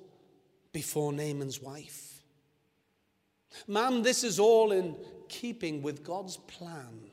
before 0.72 1.12
Naaman's 1.12 1.60
wife. 1.60 2.22
Ma'am, 3.66 4.02
this 4.02 4.24
is 4.24 4.38
all 4.38 4.72
in 4.72 4.96
keeping 5.28 5.82
with 5.82 6.04
God's 6.04 6.36
plan 6.36 7.10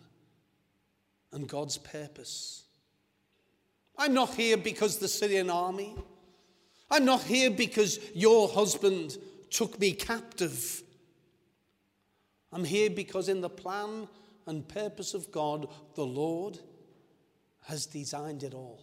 and 1.31 1.47
God's 1.47 1.77
purpose. 1.77 2.63
I'm 3.97 4.13
not 4.13 4.35
here 4.35 4.57
because 4.57 4.97
the 4.97 5.07
Syrian 5.07 5.49
army. 5.49 5.95
I'm 6.89 7.05
not 7.05 7.23
here 7.23 7.49
because 7.49 7.99
your 8.13 8.47
husband 8.47 9.17
took 9.49 9.79
me 9.79 9.91
captive. 9.93 10.83
I'm 12.53 12.63
here 12.63 12.89
because 12.89 13.27
in 13.27 13.41
the 13.41 13.49
plan 13.49 14.07
and 14.47 14.67
purpose 14.67 15.13
of 15.13 15.31
God, 15.31 15.67
the 15.95 16.05
Lord 16.05 16.59
has 17.65 17.85
designed 17.85 18.43
it 18.43 18.53
all. 18.53 18.81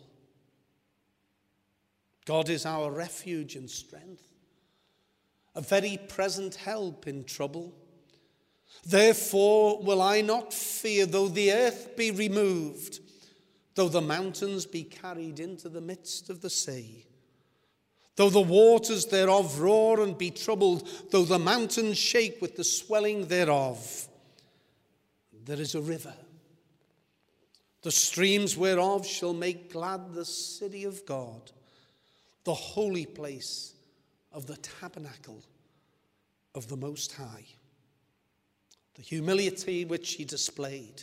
God 2.27 2.49
is 2.49 2.65
our 2.65 2.91
refuge 2.91 3.57
and 3.57 3.69
strength, 3.69 4.23
a 5.55 5.61
very 5.61 5.99
present 6.09 6.55
help 6.55 7.07
in 7.07 7.25
trouble. 7.25 7.75
Therefore 8.87 9.83
will 9.83 10.03
I 10.03 10.21
not 10.21 10.53
fear, 10.53 11.07
though 11.07 11.29
the 11.29 11.53
earth 11.53 11.97
be 11.97 12.11
removed, 12.11 13.01
though 13.75 13.89
the 13.89 14.01
mountains 14.01 14.67
be 14.67 14.85
carried 14.85 15.41
into 15.41 15.69
the 15.69 15.81
midst 15.81 16.31
of 16.31 16.41
the 16.41 16.51
sea, 16.51 17.07
though 18.17 18.31
the 18.31 18.41
waters 18.41 19.07
thereof 19.07 19.61
roar 19.61 20.01
and 20.01 20.17
be 20.17 20.31
troubled, 20.31 20.89
though 21.11 21.25
the 21.25 21.39
mountains 21.39 21.99
shake 21.99 22.41
with 22.41 22.57
the 22.57 22.65
swelling 22.65 23.27
thereof. 23.27 24.09
There 25.45 25.61
is 25.61 25.75
a 25.75 25.81
river, 25.81 26.15
the 27.83 27.93
streams 27.93 28.57
whereof 28.57 29.07
shall 29.07 29.35
make 29.35 29.73
glad 29.73 30.15
the 30.15 30.25
city 30.25 30.85
of 30.85 31.05
God, 31.05 31.53
the 32.45 32.55
holy 32.55 33.05
place 33.05 33.75
of 34.33 34.47
the 34.47 34.57
tabernacle 34.57 35.43
of 36.55 36.69
the 36.69 36.77
Most 36.77 37.13
High 37.13 37.45
the 38.95 39.03
humility 39.03 39.85
which 39.85 40.15
he 40.15 40.25
displayed, 40.25 41.03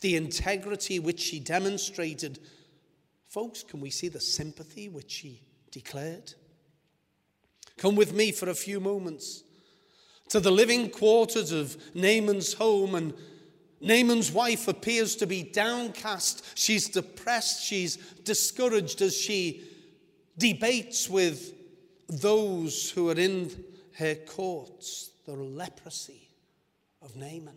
the 0.00 0.16
integrity 0.16 0.98
which 0.98 1.28
he 1.28 1.40
demonstrated. 1.40 2.38
Folks, 3.28 3.62
can 3.62 3.80
we 3.80 3.90
see 3.90 4.08
the 4.08 4.20
sympathy 4.20 4.88
which 4.88 5.16
he 5.16 5.42
declared? 5.70 6.34
Come 7.76 7.96
with 7.96 8.12
me 8.12 8.30
for 8.30 8.48
a 8.48 8.54
few 8.54 8.78
moments 8.78 9.42
to 10.28 10.38
the 10.40 10.52
living 10.52 10.90
quarters 10.90 11.50
of 11.50 11.76
Naaman's 11.94 12.54
home, 12.54 12.94
and 12.94 13.14
Naaman's 13.84 14.32
wife 14.32 14.66
appears 14.66 15.16
to 15.16 15.26
be 15.26 15.42
downcast. 15.42 16.44
She's 16.56 16.88
depressed, 16.88 17.62
she's 17.62 17.96
discouraged 18.24 19.02
as 19.02 19.16
she 19.16 19.62
debates 20.38 21.08
with 21.08 21.52
those 22.08 22.90
who 22.90 23.10
are 23.10 23.18
in 23.18 23.50
her 23.96 24.14
courts 24.14 25.10
the 25.26 25.34
leprosy 25.34 26.28
of 27.02 27.16
Naaman. 27.16 27.56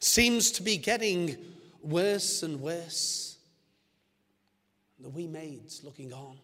Seems 0.00 0.50
to 0.52 0.62
be 0.62 0.76
getting 0.76 1.36
worse 1.82 2.42
and 2.42 2.60
worse. 2.60 3.38
The 4.98 5.08
wee 5.08 5.26
maid's 5.26 5.82
looking 5.82 6.12
on. 6.12 6.38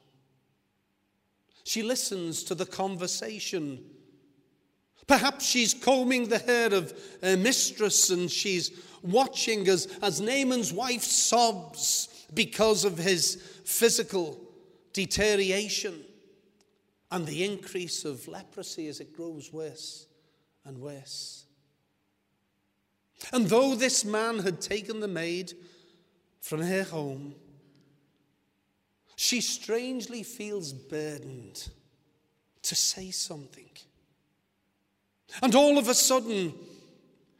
She 1.64 1.82
listens 1.82 2.42
to 2.44 2.54
the 2.54 2.66
conversation. 2.66 3.84
Perhaps 5.06 5.46
she's 5.46 5.72
combing 5.72 6.28
the 6.28 6.38
hair 6.38 6.74
of 6.74 6.92
her 7.22 7.36
mistress 7.36 8.10
and 8.10 8.30
she's 8.30 8.72
watching 9.02 9.68
as, 9.68 9.86
as 10.02 10.20
Naaman's 10.20 10.72
wife 10.72 11.02
sobs 11.02 12.08
because 12.34 12.84
of 12.84 12.98
his 12.98 13.36
physical 13.64 14.40
deterioration 14.92 16.02
and 17.10 17.26
the 17.26 17.44
increase 17.44 18.04
of 18.04 18.26
leprosy 18.26 18.88
as 18.88 19.00
it 19.00 19.14
grows 19.14 19.52
worse 19.52 20.06
and 20.64 20.78
worse. 20.78 21.44
And 23.32 23.46
though 23.46 23.74
this 23.74 24.04
man 24.04 24.40
had 24.40 24.60
taken 24.60 25.00
the 25.00 25.08
maid 25.08 25.52
from 26.40 26.60
her 26.62 26.82
home, 26.82 27.34
she 29.14 29.40
strangely 29.40 30.22
feels 30.22 30.72
burdened 30.72 31.68
to 32.62 32.74
say 32.74 33.10
something. 33.10 33.70
And 35.42 35.54
all 35.54 35.78
of 35.78 35.88
a 35.88 35.94
sudden, 35.94 36.54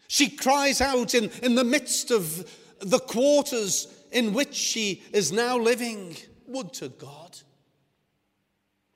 she 0.09 0.29
cries 0.31 0.81
out 0.81 1.14
in, 1.14 1.31
in 1.42 1.55
the 1.55 1.64
midst 1.64 2.11
of 2.11 2.51
the 2.81 2.99
quarters 2.99 3.88
in 4.12 4.33
which 4.33 4.55
she 4.55 5.03
is 5.12 5.33
now 5.33 5.59
living 5.59 6.16
Would 6.46 6.72
to 6.75 6.88
God. 6.88 7.38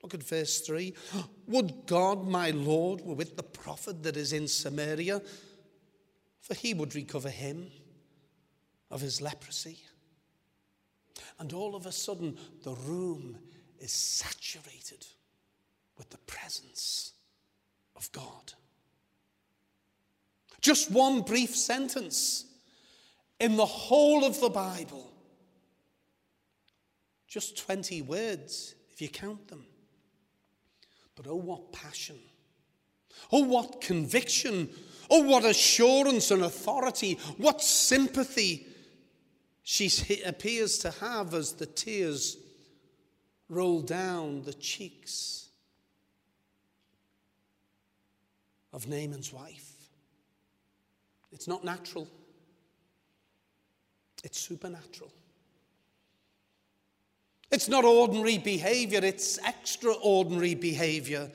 Look 0.03 0.15
at 0.15 0.23
verse 0.23 0.61
3. 0.61 0.95
Would 1.47 1.87
God, 1.87 2.27
my 2.27 2.51
Lord, 2.51 3.01
were 3.01 3.15
with 3.15 3.37
the 3.37 3.43
prophet 3.43 4.03
that 4.03 4.17
is 4.17 4.33
in 4.33 4.49
Samaria 4.49 5.21
for 6.51 6.55
he 6.55 6.75
would 6.75 6.97
recover 6.97 7.31
him 7.31 7.71
of 8.91 9.01
his 9.01 9.21
leprosy. 9.21 9.79
And 11.39 11.53
all 11.53 11.77
of 11.77 11.87
a 11.87 11.93
sudden, 11.93 12.37
the 12.65 12.75
room 12.75 13.39
is 13.79 13.93
saturated 13.93 15.07
with 15.97 16.11
the 16.11 16.19
presence 16.27 17.13
of 17.95 18.11
God. 18.11 18.55
Just 20.61 20.91
one 20.91 21.23
brief 21.23 21.57
sentence 21.57 22.45
in 23.39 23.57
the 23.57 23.67
whole 23.67 24.25
of 24.25 24.41
the 24.41 24.51
Bible. 24.51 25.11
Just 27.27 27.57
20 27.59 28.03
words, 28.03 28.75
if 28.93 29.01
you 29.01 29.09
count 29.09 29.49
them. 29.49 29.65
But 31.15 31.27
oh, 31.27 31.37
what 31.37 31.73
passion! 31.73 32.19
Oh, 33.33 33.45
what 33.45 33.81
conviction 33.81 34.69
Oh, 35.11 35.23
what 35.23 35.45
assurance 35.45 36.31
and 36.31 36.45
authority, 36.45 37.19
what 37.37 37.61
sympathy 37.61 38.67
she 39.65 40.23
appears 40.25 40.79
to 40.79 40.93
have 40.93 41.35
as 41.35 41.53
the 41.55 41.67
tears 41.67 42.37
roll 43.49 43.83
down 43.83 44.45
the 44.45 44.55
cheeks 44.55 45.49
of 48.73 48.87
Naaman's 48.87 49.33
wife. 49.33 49.70
It's 51.33 51.49
not 51.49 51.65
natural, 51.65 52.09
it's 54.25 54.39
supernatural. 54.39 55.11
It's 57.51 57.69
not 57.69 57.85
ordinary 57.85 58.39
behavior, 58.39 59.01
it's 59.03 59.39
extraordinary 59.39 60.55
behavior. 60.55 61.31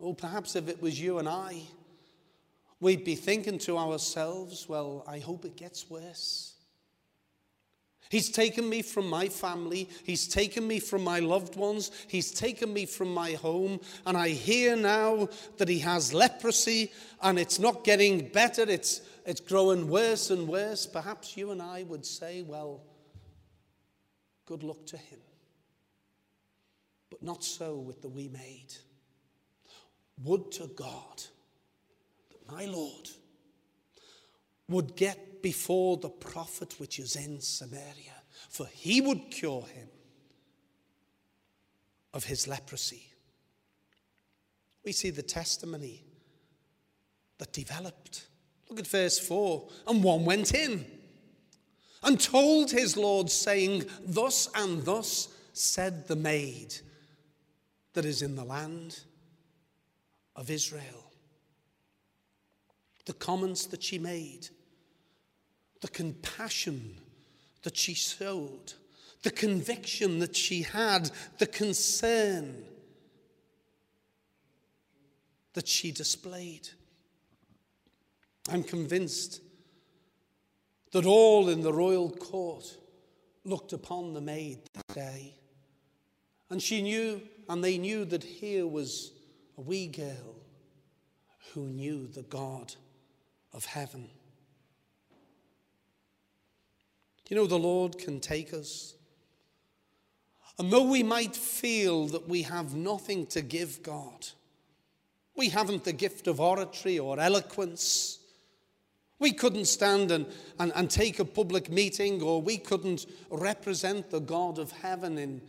Oh, 0.00 0.12
perhaps 0.12 0.56
if 0.56 0.68
it 0.68 0.82
was 0.82 1.00
you 1.00 1.18
and 1.18 1.28
I, 1.28 1.62
we'd 2.80 3.04
be 3.04 3.14
thinking 3.14 3.58
to 3.60 3.78
ourselves, 3.78 4.68
well, 4.68 5.04
I 5.06 5.20
hope 5.20 5.44
it 5.44 5.56
gets 5.56 5.88
worse. 5.88 6.55
He's 8.08 8.30
taken 8.30 8.68
me 8.68 8.82
from 8.82 9.08
my 9.08 9.28
family. 9.28 9.88
He's 10.04 10.28
taken 10.28 10.66
me 10.66 10.78
from 10.78 11.02
my 11.02 11.18
loved 11.20 11.56
ones. 11.56 11.90
He's 12.08 12.30
taken 12.30 12.72
me 12.72 12.86
from 12.86 13.12
my 13.12 13.32
home. 13.32 13.80
And 14.04 14.16
I 14.16 14.28
hear 14.28 14.76
now 14.76 15.28
that 15.58 15.68
he 15.68 15.80
has 15.80 16.14
leprosy 16.14 16.92
and 17.22 17.38
it's 17.38 17.58
not 17.58 17.84
getting 17.84 18.28
better. 18.28 18.62
It's, 18.62 19.00
it's 19.24 19.40
growing 19.40 19.88
worse 19.88 20.30
and 20.30 20.46
worse. 20.46 20.86
Perhaps 20.86 21.36
you 21.36 21.50
and 21.50 21.60
I 21.60 21.82
would 21.82 22.06
say, 22.06 22.42
well, 22.42 22.82
good 24.46 24.62
luck 24.62 24.86
to 24.86 24.96
him. 24.96 25.18
But 27.10 27.22
not 27.22 27.42
so 27.44 27.76
with 27.76 28.02
the 28.02 28.08
wee 28.08 28.28
maid. 28.28 28.74
Would 30.22 30.52
to 30.52 30.68
God 30.68 31.22
that 32.30 32.52
my 32.52 32.66
Lord 32.66 33.08
would 34.68 34.96
get 34.96 35.25
before 35.42 35.96
the 35.96 36.08
prophet 36.08 36.74
which 36.78 36.98
is 36.98 37.16
in 37.16 37.40
Samaria, 37.40 38.22
for 38.48 38.66
he 38.66 39.00
would 39.00 39.30
cure 39.30 39.62
him 39.62 39.88
of 42.12 42.24
his 42.24 42.48
leprosy. 42.48 43.12
We 44.84 44.92
see 44.92 45.10
the 45.10 45.22
testimony 45.22 46.04
that 47.38 47.52
developed. 47.52 48.26
Look 48.70 48.78
at 48.78 48.86
verse 48.86 49.18
4. 49.18 49.68
And 49.86 50.02
one 50.02 50.24
went 50.24 50.54
in 50.54 50.86
and 52.02 52.20
told 52.20 52.70
his 52.70 52.96
Lord, 52.96 53.30
saying, 53.30 53.84
Thus 54.04 54.48
and 54.54 54.84
thus 54.84 55.28
said 55.52 56.06
the 56.06 56.16
maid 56.16 56.74
that 57.94 58.04
is 58.04 58.22
in 58.22 58.36
the 58.36 58.44
land 58.44 59.00
of 60.36 60.50
Israel. 60.50 61.10
The 63.06 63.14
comments 63.14 63.66
that 63.66 63.82
she 63.82 63.98
made 63.98 64.48
the 65.80 65.88
compassion 65.88 66.96
that 67.62 67.76
she 67.76 67.94
showed, 67.94 68.74
the 69.22 69.30
conviction 69.30 70.18
that 70.20 70.36
she 70.36 70.62
had, 70.62 71.10
the 71.38 71.46
concern 71.46 72.64
that 75.54 75.66
she 75.66 75.90
displayed. 75.90 76.68
I'm 78.48 78.62
convinced 78.62 79.40
that 80.92 81.06
all 81.06 81.48
in 81.48 81.62
the 81.62 81.72
royal 81.72 82.10
court 82.10 82.76
looked 83.44 83.72
upon 83.72 84.12
the 84.12 84.20
maid 84.20 84.60
that 84.74 84.94
day. 84.94 85.34
And 86.50 86.62
she 86.62 86.82
knew, 86.82 87.20
and 87.48 87.62
they 87.62 87.78
knew 87.78 88.04
that 88.04 88.22
here 88.22 88.66
was 88.66 89.12
a 89.58 89.60
wee 89.60 89.88
girl 89.88 90.36
who 91.52 91.68
knew 91.68 92.06
the 92.06 92.22
God 92.22 92.74
of 93.52 93.64
heaven. 93.64 94.10
You 97.28 97.36
know, 97.36 97.46
the 97.46 97.58
Lord 97.58 97.98
can 97.98 98.20
take 98.20 98.54
us. 98.54 98.94
And 100.58 100.72
though 100.72 100.88
we 100.88 101.02
might 101.02 101.36
feel 101.36 102.06
that 102.08 102.28
we 102.28 102.42
have 102.42 102.74
nothing 102.74 103.26
to 103.26 103.42
give 103.42 103.82
God, 103.82 104.28
we 105.34 105.50
haven't 105.50 105.84
the 105.84 105.92
gift 105.92 106.28
of 106.28 106.40
oratory 106.40 106.98
or 106.98 107.20
eloquence. 107.20 108.18
We 109.18 109.32
couldn't 109.32 109.66
stand 109.66 110.10
and, 110.10 110.26
and, 110.58 110.72
and 110.74 110.90
take 110.90 111.18
a 111.18 111.24
public 111.24 111.70
meeting, 111.70 112.22
or 112.22 112.40
we 112.40 112.56
couldn't 112.56 113.06
represent 113.30 114.10
the 114.10 114.20
God 114.20 114.58
of 114.58 114.72
heaven 114.72 115.18
in, 115.18 115.42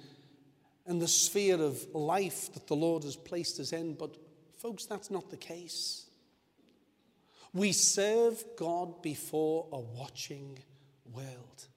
in 0.86 0.99
the 0.99 1.07
sphere 1.07 1.61
of 1.61 1.86
life 1.93 2.53
that 2.53 2.67
the 2.67 2.75
Lord 2.75 3.03
has 3.03 3.15
placed 3.15 3.59
us 3.59 3.71
in. 3.71 3.93
But, 3.93 4.17
folks, 4.57 4.86
that's 4.86 5.11
not 5.11 5.30
the 5.30 5.38
case. 5.38 6.05
We 7.53 7.71
serve 7.71 8.43
God 8.57 9.01
before 9.01 9.67
a 9.71 9.80
watching 9.80 10.59
world. 11.13 11.67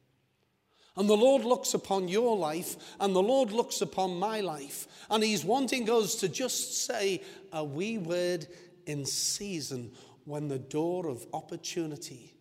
And 0.96 1.08
the 1.08 1.16
Lord 1.16 1.44
looks 1.44 1.74
upon 1.74 2.08
your 2.08 2.36
life, 2.36 2.76
and 2.98 3.14
the 3.14 3.22
Lord 3.22 3.52
looks 3.52 3.80
upon 3.80 4.18
my 4.18 4.40
life, 4.40 4.86
and 5.08 5.22
He's 5.22 5.44
wanting 5.44 5.88
us 5.88 6.16
to 6.16 6.28
just 6.28 6.84
say 6.84 7.22
a 7.52 7.64
wee 7.64 7.98
word 7.98 8.46
in 8.86 9.06
season 9.06 9.92
when 10.24 10.48
the 10.48 10.58
door 10.58 11.08
of 11.08 11.26
opportunity 11.32 12.34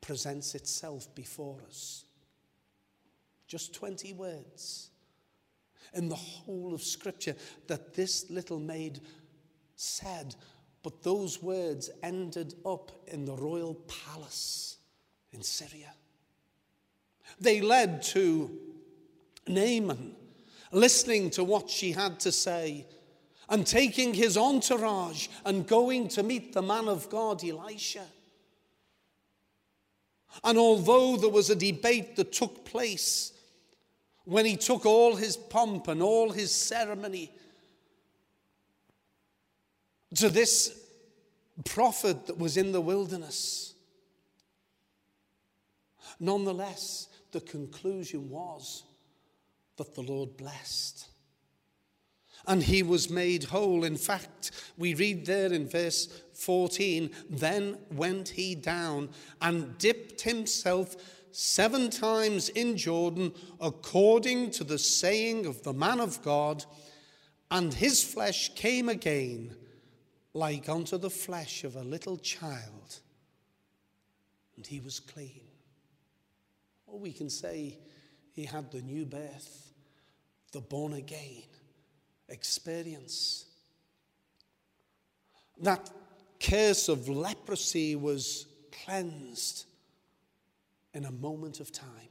presents 0.00 0.54
itself 0.54 1.12
before 1.14 1.58
us. 1.66 2.04
Just 3.46 3.74
20 3.74 4.12
words 4.12 4.90
in 5.94 6.08
the 6.08 6.14
whole 6.14 6.72
of 6.72 6.82
Scripture 6.82 7.34
that 7.66 7.94
this 7.94 8.30
little 8.30 8.60
maid 8.60 9.00
said, 9.74 10.34
but 10.82 11.02
those 11.02 11.42
words 11.42 11.90
ended 12.02 12.54
up 12.64 12.92
in 13.08 13.24
the 13.24 13.34
royal 13.34 13.74
palace 13.74 14.76
in 15.32 15.42
Syria. 15.42 15.92
They 17.38 17.60
led 17.60 18.02
to 18.04 18.50
Naaman 19.46 20.16
listening 20.72 21.30
to 21.30 21.44
what 21.44 21.68
she 21.68 21.92
had 21.92 22.20
to 22.20 22.32
say 22.32 22.86
and 23.48 23.66
taking 23.66 24.14
his 24.14 24.36
entourage 24.36 25.28
and 25.44 25.66
going 25.66 26.08
to 26.08 26.22
meet 26.22 26.52
the 26.52 26.62
man 26.62 26.88
of 26.88 27.10
God, 27.10 27.44
Elisha. 27.44 28.04
And 30.44 30.56
although 30.56 31.16
there 31.16 31.30
was 31.30 31.50
a 31.50 31.56
debate 31.56 32.16
that 32.16 32.32
took 32.32 32.64
place 32.64 33.32
when 34.24 34.46
he 34.46 34.56
took 34.56 34.86
all 34.86 35.16
his 35.16 35.36
pomp 35.36 35.88
and 35.88 36.00
all 36.00 36.30
his 36.30 36.54
ceremony 36.54 37.32
to 40.14 40.28
this 40.28 40.78
prophet 41.64 42.28
that 42.28 42.38
was 42.38 42.56
in 42.56 42.70
the 42.70 42.80
wilderness, 42.80 43.74
nonetheless, 46.20 47.08
the 47.32 47.40
conclusion 47.40 48.28
was 48.28 48.84
that 49.76 49.94
the 49.94 50.02
Lord 50.02 50.36
blessed. 50.36 51.08
And 52.46 52.62
he 52.62 52.82
was 52.82 53.10
made 53.10 53.44
whole. 53.44 53.84
In 53.84 53.96
fact, 53.96 54.50
we 54.76 54.94
read 54.94 55.26
there 55.26 55.52
in 55.52 55.68
verse 55.68 56.22
14 56.34 57.10
then 57.28 57.78
went 57.92 58.30
he 58.30 58.54
down 58.54 59.10
and 59.42 59.76
dipped 59.78 60.22
himself 60.22 60.96
seven 61.32 61.90
times 61.90 62.48
in 62.50 62.76
Jordan, 62.76 63.32
according 63.60 64.50
to 64.52 64.64
the 64.64 64.78
saying 64.78 65.46
of 65.46 65.62
the 65.62 65.72
man 65.72 66.00
of 66.00 66.22
God, 66.22 66.64
and 67.50 67.72
his 67.72 68.02
flesh 68.02 68.54
came 68.54 68.88
again 68.88 69.54
like 70.34 70.68
unto 70.68 70.96
the 70.96 71.10
flesh 71.10 71.64
of 71.64 71.76
a 71.76 71.82
little 71.82 72.16
child, 72.16 73.00
and 74.56 74.66
he 74.66 74.80
was 74.80 75.00
clean. 75.00 75.49
Or 76.90 76.98
we 76.98 77.12
can 77.12 77.30
say 77.30 77.78
he 78.32 78.44
had 78.44 78.70
the 78.72 78.82
new 78.82 79.06
birth, 79.06 79.72
the 80.52 80.60
born 80.60 80.94
again 80.94 81.44
experience. 82.28 83.44
That 85.62 85.90
curse 86.40 86.88
of 86.88 87.08
leprosy 87.08 87.96
was 87.96 88.46
cleansed 88.84 89.66
in 90.94 91.04
a 91.04 91.10
moment 91.10 91.60
of 91.60 91.70
time. 91.70 92.08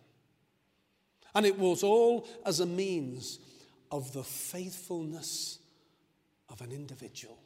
And 1.35 1.45
it 1.45 1.57
was 1.57 1.83
all 1.83 2.27
as 2.45 2.59
a 2.59 2.65
means 2.65 3.39
of 3.91 4.13
the 4.13 4.23
faithfulness 4.23 5.59
of 6.49 6.61
an 6.61 6.71
individual. 6.71 7.37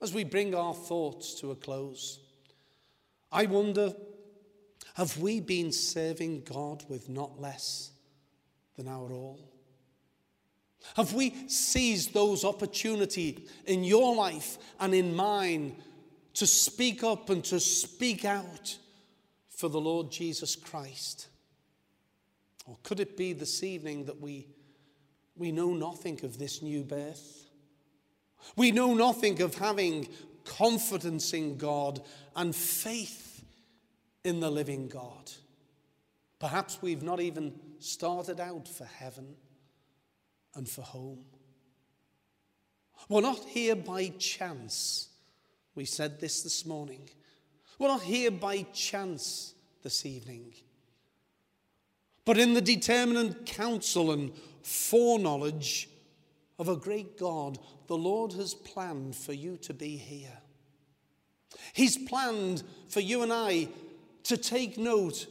As 0.00 0.12
we 0.12 0.24
bring 0.24 0.54
our 0.54 0.74
thoughts 0.74 1.34
to 1.40 1.52
a 1.52 1.56
close, 1.56 2.18
I 3.30 3.46
wonder 3.46 3.94
have 4.94 5.18
we 5.18 5.40
been 5.40 5.72
serving 5.72 6.42
God 6.42 6.84
with 6.88 7.08
not 7.08 7.40
less 7.40 7.90
than 8.76 8.88
our 8.88 9.12
all? 9.12 9.40
Have 10.96 11.14
we 11.14 11.48
seized 11.48 12.12
those 12.12 12.44
opportunities 12.44 13.48
in 13.66 13.84
your 13.84 14.14
life 14.16 14.58
and 14.80 14.94
in 14.94 15.14
mine 15.14 15.76
to 16.34 16.46
speak 16.46 17.04
up 17.04 17.30
and 17.30 17.44
to 17.44 17.60
speak 17.60 18.24
out 18.24 18.76
for 19.48 19.68
the 19.68 19.80
Lord 19.80 20.10
Jesus 20.10 20.56
Christ? 20.56 21.28
Or 22.66 22.76
could 22.82 23.00
it 23.00 23.16
be 23.16 23.32
this 23.32 23.62
evening 23.62 24.06
that 24.06 24.20
we, 24.20 24.48
we 25.36 25.52
know 25.52 25.72
nothing 25.72 26.20
of 26.24 26.38
this 26.38 26.62
new 26.62 26.82
birth? 26.82 27.46
We 28.56 28.72
know 28.72 28.94
nothing 28.94 29.40
of 29.40 29.54
having 29.54 30.08
confidence 30.44 31.32
in 31.32 31.56
God 31.56 32.02
and 32.34 32.54
faith 32.54 33.31
in 34.24 34.40
the 34.40 34.50
living 34.50 34.88
God. 34.88 35.30
Perhaps 36.38 36.80
we've 36.82 37.02
not 37.02 37.20
even 37.20 37.54
started 37.78 38.40
out 38.40 38.68
for 38.68 38.84
heaven 38.84 39.34
and 40.54 40.68
for 40.68 40.82
home. 40.82 41.24
We're 43.08 43.20
not 43.20 43.40
here 43.40 43.76
by 43.76 44.08
chance. 44.18 45.08
We 45.74 45.84
said 45.84 46.20
this 46.20 46.42
this 46.42 46.66
morning. 46.66 47.08
We're 47.78 47.88
not 47.88 48.02
here 48.02 48.30
by 48.30 48.62
chance 48.72 49.54
this 49.82 50.06
evening. 50.06 50.52
But 52.24 52.38
in 52.38 52.54
the 52.54 52.60
determinate 52.60 53.46
counsel 53.46 54.12
and 54.12 54.32
foreknowledge 54.62 55.88
of 56.58 56.68
a 56.68 56.76
great 56.76 57.18
God, 57.18 57.58
the 57.88 57.96
Lord 57.96 58.32
has 58.34 58.54
planned 58.54 59.16
for 59.16 59.32
you 59.32 59.56
to 59.58 59.74
be 59.74 59.96
here. 59.96 60.38
He's 61.72 61.96
planned 61.96 62.62
for 62.88 63.00
you 63.00 63.22
and 63.22 63.32
I 63.32 63.68
to 64.24 64.36
take 64.36 64.78
note 64.78 65.26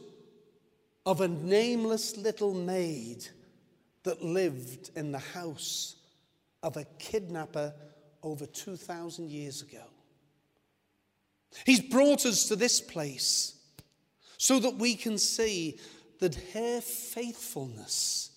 of 1.04 1.20
a 1.20 1.28
nameless 1.28 2.16
little 2.16 2.54
maid 2.54 3.26
that 4.04 4.22
lived 4.22 4.90
in 4.96 5.12
the 5.12 5.18
house 5.18 5.96
of 6.62 6.76
a 6.76 6.84
kidnapper 6.98 7.72
over 8.22 8.46
2,000 8.46 9.30
years 9.30 9.62
ago. 9.62 9.82
He's 11.66 11.80
brought 11.80 12.24
us 12.24 12.48
to 12.48 12.56
this 12.56 12.80
place 12.80 13.56
so 14.38 14.58
that 14.60 14.76
we 14.76 14.94
can 14.94 15.18
see 15.18 15.78
that 16.20 16.34
her 16.54 16.80
faithfulness 16.80 18.30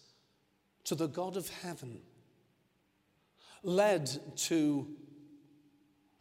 to 0.86 0.96
the 0.96 1.08
God 1.08 1.38
of 1.38 1.50
heaven 1.50 2.00
led 3.64 4.10
to 4.38 4.88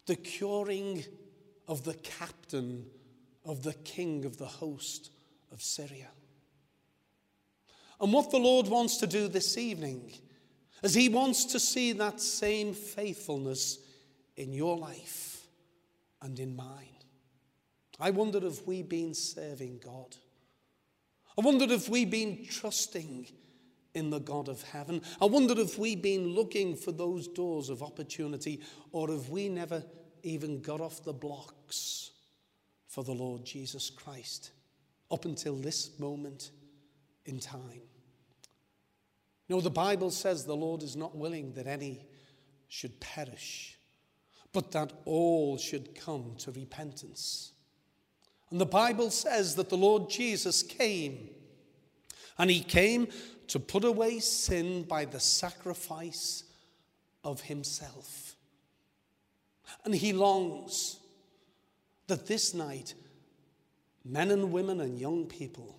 the 0.06 0.16
curing 0.16 1.04
of 1.68 1.84
the 1.84 1.94
captain 1.94 2.86
of 3.44 3.62
the 3.62 3.74
king 3.74 4.24
of 4.24 4.38
the 4.38 4.46
host 4.46 5.10
of 5.52 5.62
Syria. 5.62 6.08
And 8.00 8.12
what 8.12 8.30
the 8.30 8.38
Lord 8.38 8.66
wants 8.68 8.96
to 8.98 9.06
do 9.06 9.28
this 9.28 9.56
evening 9.56 10.12
is 10.82 10.94
He 10.94 11.08
wants 11.08 11.44
to 11.46 11.60
see 11.60 11.92
that 11.92 12.20
same 12.20 12.74
faithfulness 12.74 13.78
in 14.36 14.52
your 14.52 14.76
life 14.76 15.46
and 16.20 16.38
in 16.38 16.56
mine. 16.56 16.88
I 18.00 18.10
wondered 18.10 18.44
if 18.44 18.66
we've 18.66 18.88
been 18.88 19.14
serving 19.14 19.80
God. 19.84 20.16
I 21.38 21.42
wondered 21.42 21.70
if 21.70 21.88
we've 21.88 22.10
been 22.10 22.44
trusting 22.46 23.28
in 23.94 24.10
the 24.10 24.18
God 24.18 24.48
of 24.48 24.62
heaven. 24.62 25.02
I 25.20 25.26
wondered 25.26 25.58
if 25.58 25.78
we've 25.78 26.02
been 26.02 26.34
looking 26.34 26.74
for 26.74 26.90
those 26.90 27.28
doors 27.28 27.70
of 27.70 27.82
opportunity 27.82 28.60
or 28.90 29.10
if 29.10 29.28
we 29.28 29.48
never 29.48 29.84
even 30.22 30.60
got 30.60 30.80
off 30.80 31.04
the 31.04 31.12
blocks 31.12 32.10
for 32.94 33.02
the 33.02 33.12
Lord 33.12 33.44
Jesus 33.44 33.90
Christ 33.90 34.52
up 35.10 35.24
until 35.24 35.56
this 35.56 35.98
moment 35.98 36.52
in 37.26 37.40
time. 37.40 37.82
No, 39.48 39.60
the 39.60 39.68
Bible 39.68 40.12
says 40.12 40.44
the 40.44 40.54
Lord 40.54 40.80
is 40.84 40.94
not 40.94 41.16
willing 41.16 41.54
that 41.54 41.66
any 41.66 42.06
should 42.68 43.00
perish, 43.00 43.76
but 44.52 44.70
that 44.70 44.92
all 45.06 45.58
should 45.58 45.96
come 45.96 46.36
to 46.38 46.52
repentance. 46.52 47.50
And 48.52 48.60
the 48.60 48.64
Bible 48.66 49.10
says 49.10 49.56
that 49.56 49.70
the 49.70 49.76
Lord 49.76 50.08
Jesus 50.08 50.62
came, 50.62 51.30
and 52.38 52.48
he 52.48 52.60
came 52.60 53.08
to 53.48 53.58
put 53.58 53.82
away 53.82 54.20
sin 54.20 54.84
by 54.84 55.04
the 55.04 55.18
sacrifice 55.18 56.44
of 57.24 57.40
himself. 57.40 58.36
And 59.84 59.92
he 59.92 60.12
longs 60.12 61.00
that 62.06 62.26
this 62.26 62.54
night, 62.54 62.94
men 64.04 64.30
and 64.30 64.52
women 64.52 64.80
and 64.80 64.98
young 64.98 65.26
people 65.26 65.78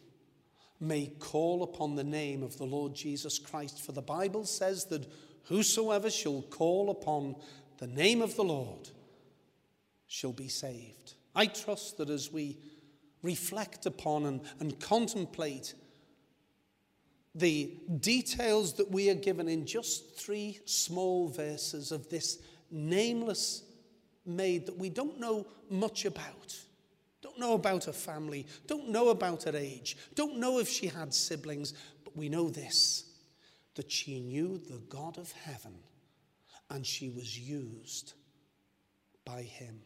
may 0.79 1.07
call 1.19 1.63
upon 1.63 1.95
the 1.95 2.03
name 2.03 2.43
of 2.43 2.57
the 2.57 2.65
Lord 2.65 2.93
Jesus 2.93 3.39
Christ. 3.39 3.83
For 3.83 3.91
the 3.91 4.01
Bible 4.01 4.45
says 4.45 4.85
that 4.85 5.11
whosoever 5.43 6.09
shall 6.09 6.41
call 6.43 6.89
upon 6.89 7.35
the 7.77 7.87
name 7.87 8.21
of 8.21 8.35
the 8.35 8.43
Lord 8.43 8.89
shall 10.07 10.33
be 10.33 10.47
saved. 10.47 11.13
I 11.35 11.47
trust 11.47 11.97
that 11.97 12.09
as 12.09 12.31
we 12.31 12.57
reflect 13.21 13.85
upon 13.85 14.25
and, 14.25 14.41
and 14.59 14.79
contemplate 14.79 15.73
the 17.33 17.73
details 17.99 18.73
that 18.73 18.89
we 18.89 19.09
are 19.09 19.15
given 19.15 19.49
in 19.49 19.65
just 19.65 20.17
three 20.17 20.59
small 20.63 21.27
verses 21.27 21.91
of 21.91 22.09
this 22.09 22.39
nameless 22.71 23.64
maid 24.25 24.65
that 24.65 24.77
we 24.77 24.89
don't 24.89 25.19
know 25.19 25.47
much 25.69 26.05
about. 26.05 26.57
Don't 27.21 27.39
know 27.39 27.53
about 27.53 27.85
her 27.85 27.91
family, 27.91 28.45
don't 28.67 28.89
know 28.89 29.09
about 29.09 29.43
her 29.43 29.55
age, 29.55 29.97
don't 30.13 30.37
know 30.37 30.59
if 30.59 30.69
she 30.69 30.87
had 30.87 31.13
siblings, 31.13 31.73
but 32.03 32.15
we 32.15 32.29
know 32.29 32.49
this 32.49 33.05
that 33.75 33.91
she 33.91 34.21
knew 34.21 34.57
the 34.57 34.81
God 34.89 35.17
of 35.17 35.31
heaven 35.33 35.75
and 36.69 36.85
she 36.85 37.09
was 37.09 37.37
used 37.37 38.13
by 39.25 39.41
him. 39.41 39.81